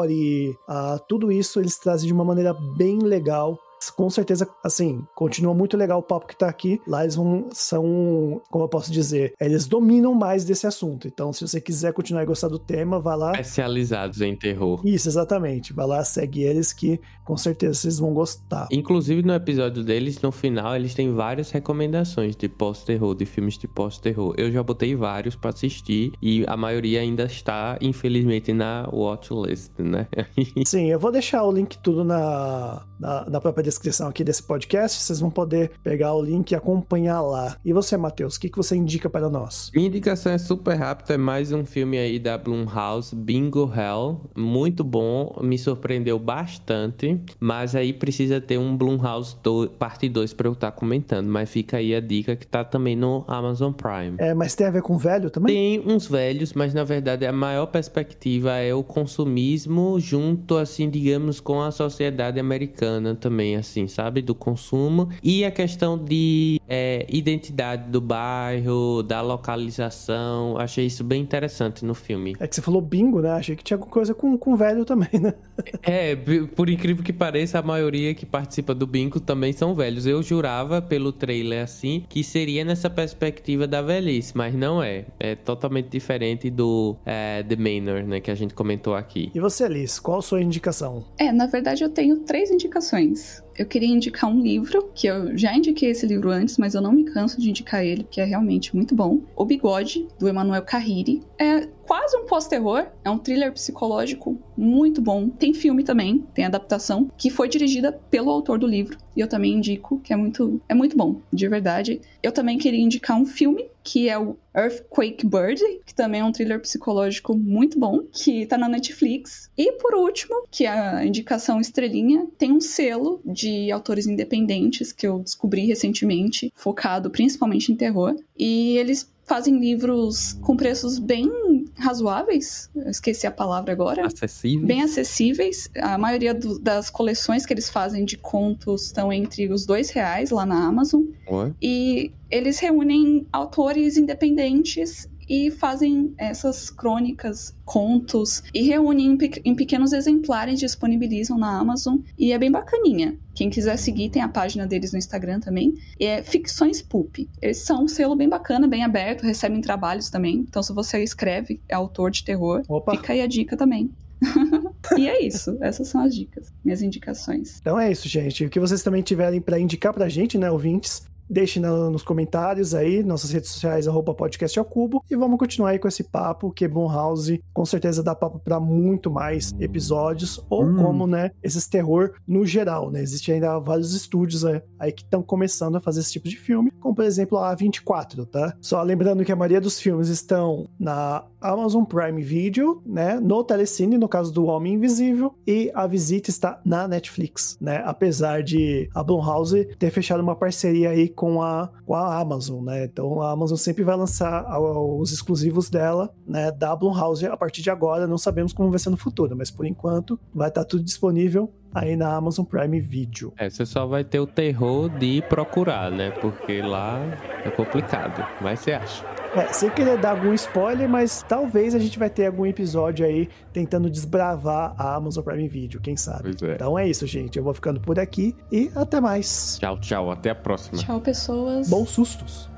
[0.66, 3.58] a tudo isso eles trazem de uma maneira bem legal.
[3.94, 6.80] Com certeza, assim, continua muito legal o papo que tá aqui.
[6.86, 11.06] Lá eles vão, são, como eu posso dizer, eles dominam mais desse assunto.
[11.06, 13.32] Então, se você quiser continuar a gostar do tema, vá lá.
[13.32, 14.80] Especializados em terror.
[14.84, 15.72] Isso, exatamente.
[15.72, 18.68] Vai lá, segue eles que com certeza vocês vão gostar.
[18.70, 23.66] Inclusive no episódio deles, no final, eles têm várias recomendações de pós-terror, de filmes de
[23.66, 24.34] pós-terror.
[24.36, 30.06] Eu já botei vários pra assistir e a maioria ainda está, infelizmente, na watchlist, né?
[30.64, 35.02] Sim, eu vou deixar o link tudo na, na, na própria descrição aqui desse podcast,
[35.02, 37.56] vocês vão poder pegar o link e acompanhar lá.
[37.64, 39.72] E você, Matheus, o que, que você indica para nós?
[39.74, 44.84] Minha indicação é super rápida, é mais um filme aí da Blumhouse, Bingo Hell, muito
[44.84, 50.52] bom, me surpreendeu bastante, mas aí precisa ter um Blumhouse do, parte 2 para eu
[50.52, 54.14] estar tá comentando, mas fica aí a dica que tá também no Amazon Prime.
[54.18, 55.82] É, mas tem a ver com velho também?
[55.82, 61.40] Tem uns velhos, mas na verdade a maior perspectiva é o consumismo junto, assim, digamos,
[61.40, 64.22] com a sociedade americana também, assim, sabe?
[64.22, 65.08] Do consumo.
[65.22, 70.58] E a questão de é, identidade do bairro, da localização.
[70.58, 72.36] Achei isso bem interessante no filme.
[72.40, 73.32] É que você falou bingo, né?
[73.32, 75.34] Achei que tinha alguma coisa com, com velho também, né?
[75.82, 76.16] é,
[76.54, 80.06] por incrível que pareça, a maioria que participa do bingo também são velhos.
[80.06, 85.06] Eu jurava pelo trailer assim que seria nessa perspectiva da velhice, mas não é.
[85.18, 88.20] É totalmente diferente do é, The Manor, né?
[88.20, 89.30] Que a gente comentou aqui.
[89.34, 91.04] E você, Alice, qual a sua indicação?
[91.18, 95.54] É, na verdade eu tenho três indicações eu queria indicar um livro, que eu já
[95.54, 98.74] indiquei esse livro antes, mas eu não me canso de indicar ele, porque é realmente
[98.74, 99.20] muito bom.
[99.34, 101.22] O Bigode, do Emanuel Carriri.
[101.38, 105.28] É quase um pós-terror, é um thriller psicológico muito bom.
[105.28, 108.98] Tem filme também, tem adaptação, que foi dirigida pelo autor do livro.
[109.16, 112.00] E eu também indico que é muito, é muito bom, de verdade.
[112.22, 116.32] Eu também queria indicar um filme, que é o Earthquake Bird, que também é um
[116.32, 119.48] thriller psicológico muito bom, que tá na Netflix.
[119.56, 125.06] E por último, que é a indicação estrelinha, tem um selo de autores independentes que
[125.06, 128.16] eu descobri recentemente, focado principalmente em terror.
[128.36, 131.30] E eles fazem livros com preços bem
[131.78, 134.06] razoáveis, esqueci a palavra agora.
[134.06, 134.66] Acessíveis.
[134.66, 135.70] Bem acessíveis.
[135.76, 140.30] A maioria do, das coleções que eles fazem de contos estão entre os dois reais
[140.30, 141.02] lá na Amazon.
[141.30, 141.52] Ué?
[141.60, 149.54] E eles reúnem autores independentes e fazem essas crônicas, contos e reúnem em, pe em
[149.54, 153.16] pequenos exemplares, disponibilizam na Amazon e é bem bacaninha.
[153.34, 155.74] Quem quiser seguir, tem a página deles no Instagram também.
[156.00, 157.18] É Ficções Pulp.
[157.42, 160.36] Eles são um selo bem bacana, bem aberto, recebem trabalhos também.
[160.36, 162.92] Então, se você escreve, é autor de terror, Opa.
[162.92, 163.90] fica aí a dica também.
[164.96, 167.58] e é isso, essas são as dicas, minhas indicações.
[167.60, 168.46] Então é isso, gente.
[168.46, 172.74] O que vocês também tiverem para indicar pra gente, né, ouvintes, Deixe no, nos comentários
[172.74, 175.04] aí, nossas redes sociais, arroba podcast ao cubo.
[175.10, 179.10] E vamos continuar aí com esse papo, que House com certeza dá papo para muito
[179.10, 180.76] mais episódios, ou hum.
[180.76, 183.00] como, né, esses terror no geral, né?
[183.02, 186.70] Existem ainda vários estúdios aí, aí que estão começando a fazer esse tipo de filme,
[186.80, 188.54] como por exemplo a A24, tá?
[188.60, 193.98] Só lembrando que a maioria dos filmes estão na Amazon Prime Video, né, no Telecine,
[193.98, 197.82] no caso do Homem Invisível, e a visita está na Netflix, né?
[197.84, 202.84] Apesar de a Blumhouse ter fechado uma parceria aí com a, com a Amazon, né?
[202.84, 207.70] Então a Amazon sempre vai lançar os exclusivos dela, né, da Blumhouse a partir de
[207.70, 208.06] agora.
[208.06, 211.96] Não sabemos como vai ser no futuro, mas por enquanto vai estar tudo disponível aí
[211.96, 213.32] na Amazon Prime Video.
[213.36, 216.10] É, você só vai ter o terror de procurar, né?
[216.10, 217.00] Porque lá
[217.44, 218.26] é complicado.
[218.40, 219.04] Mas você acha.
[219.34, 223.28] É, sem querer dar algum spoiler, mas talvez a gente vai ter algum episódio aí
[223.52, 226.30] tentando desbravar a Amazon Prime Video, quem sabe.
[226.42, 226.54] É.
[226.54, 227.36] Então é isso, gente.
[227.36, 229.58] Eu vou ficando por aqui e até mais.
[229.60, 230.10] Tchau, tchau.
[230.10, 230.78] Até a próxima.
[230.78, 231.68] Tchau, pessoas.
[231.68, 232.55] Bons sustos.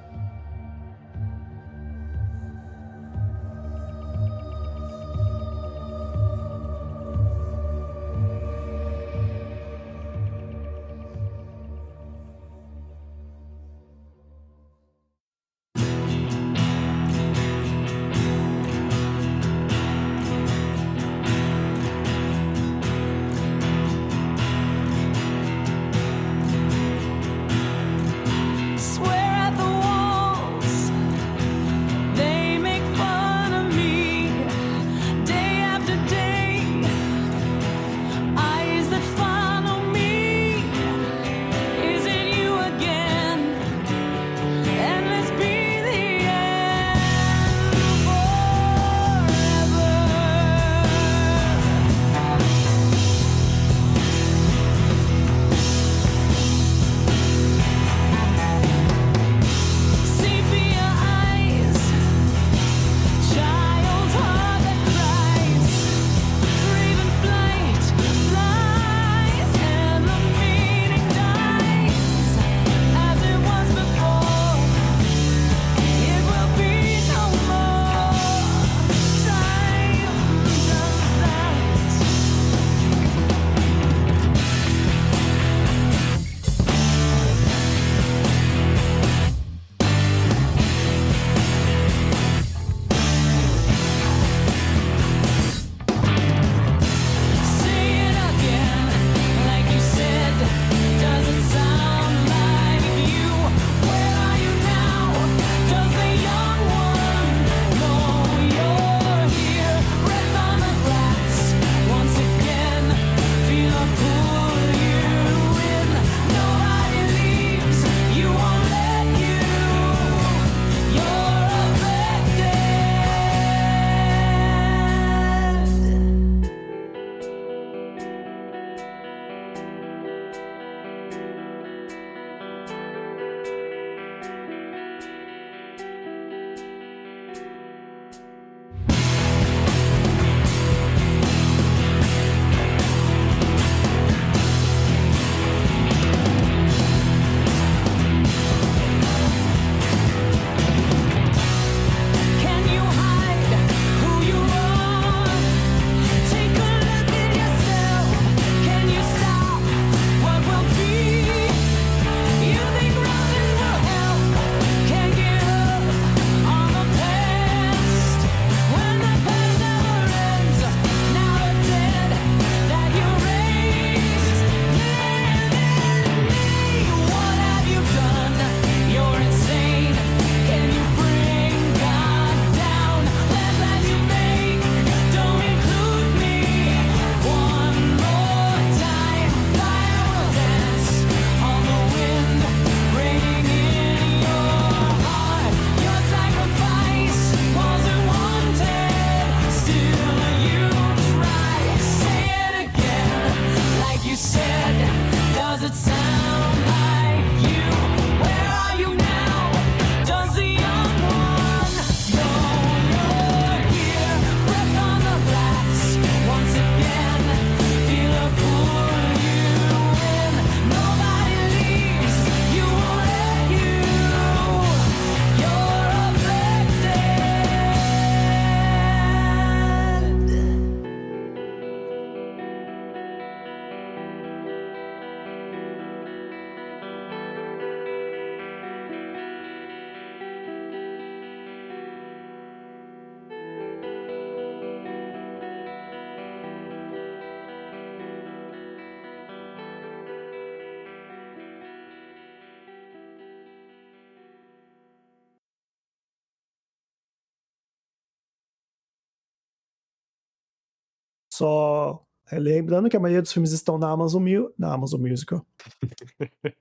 [261.42, 265.46] Só é, lembrando que a maioria dos filmes estão na Amazon, Mu- na Amazon Musical.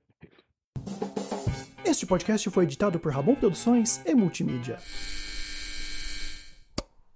[1.84, 4.78] Este podcast foi editado por Ramon Produções e Multimídia.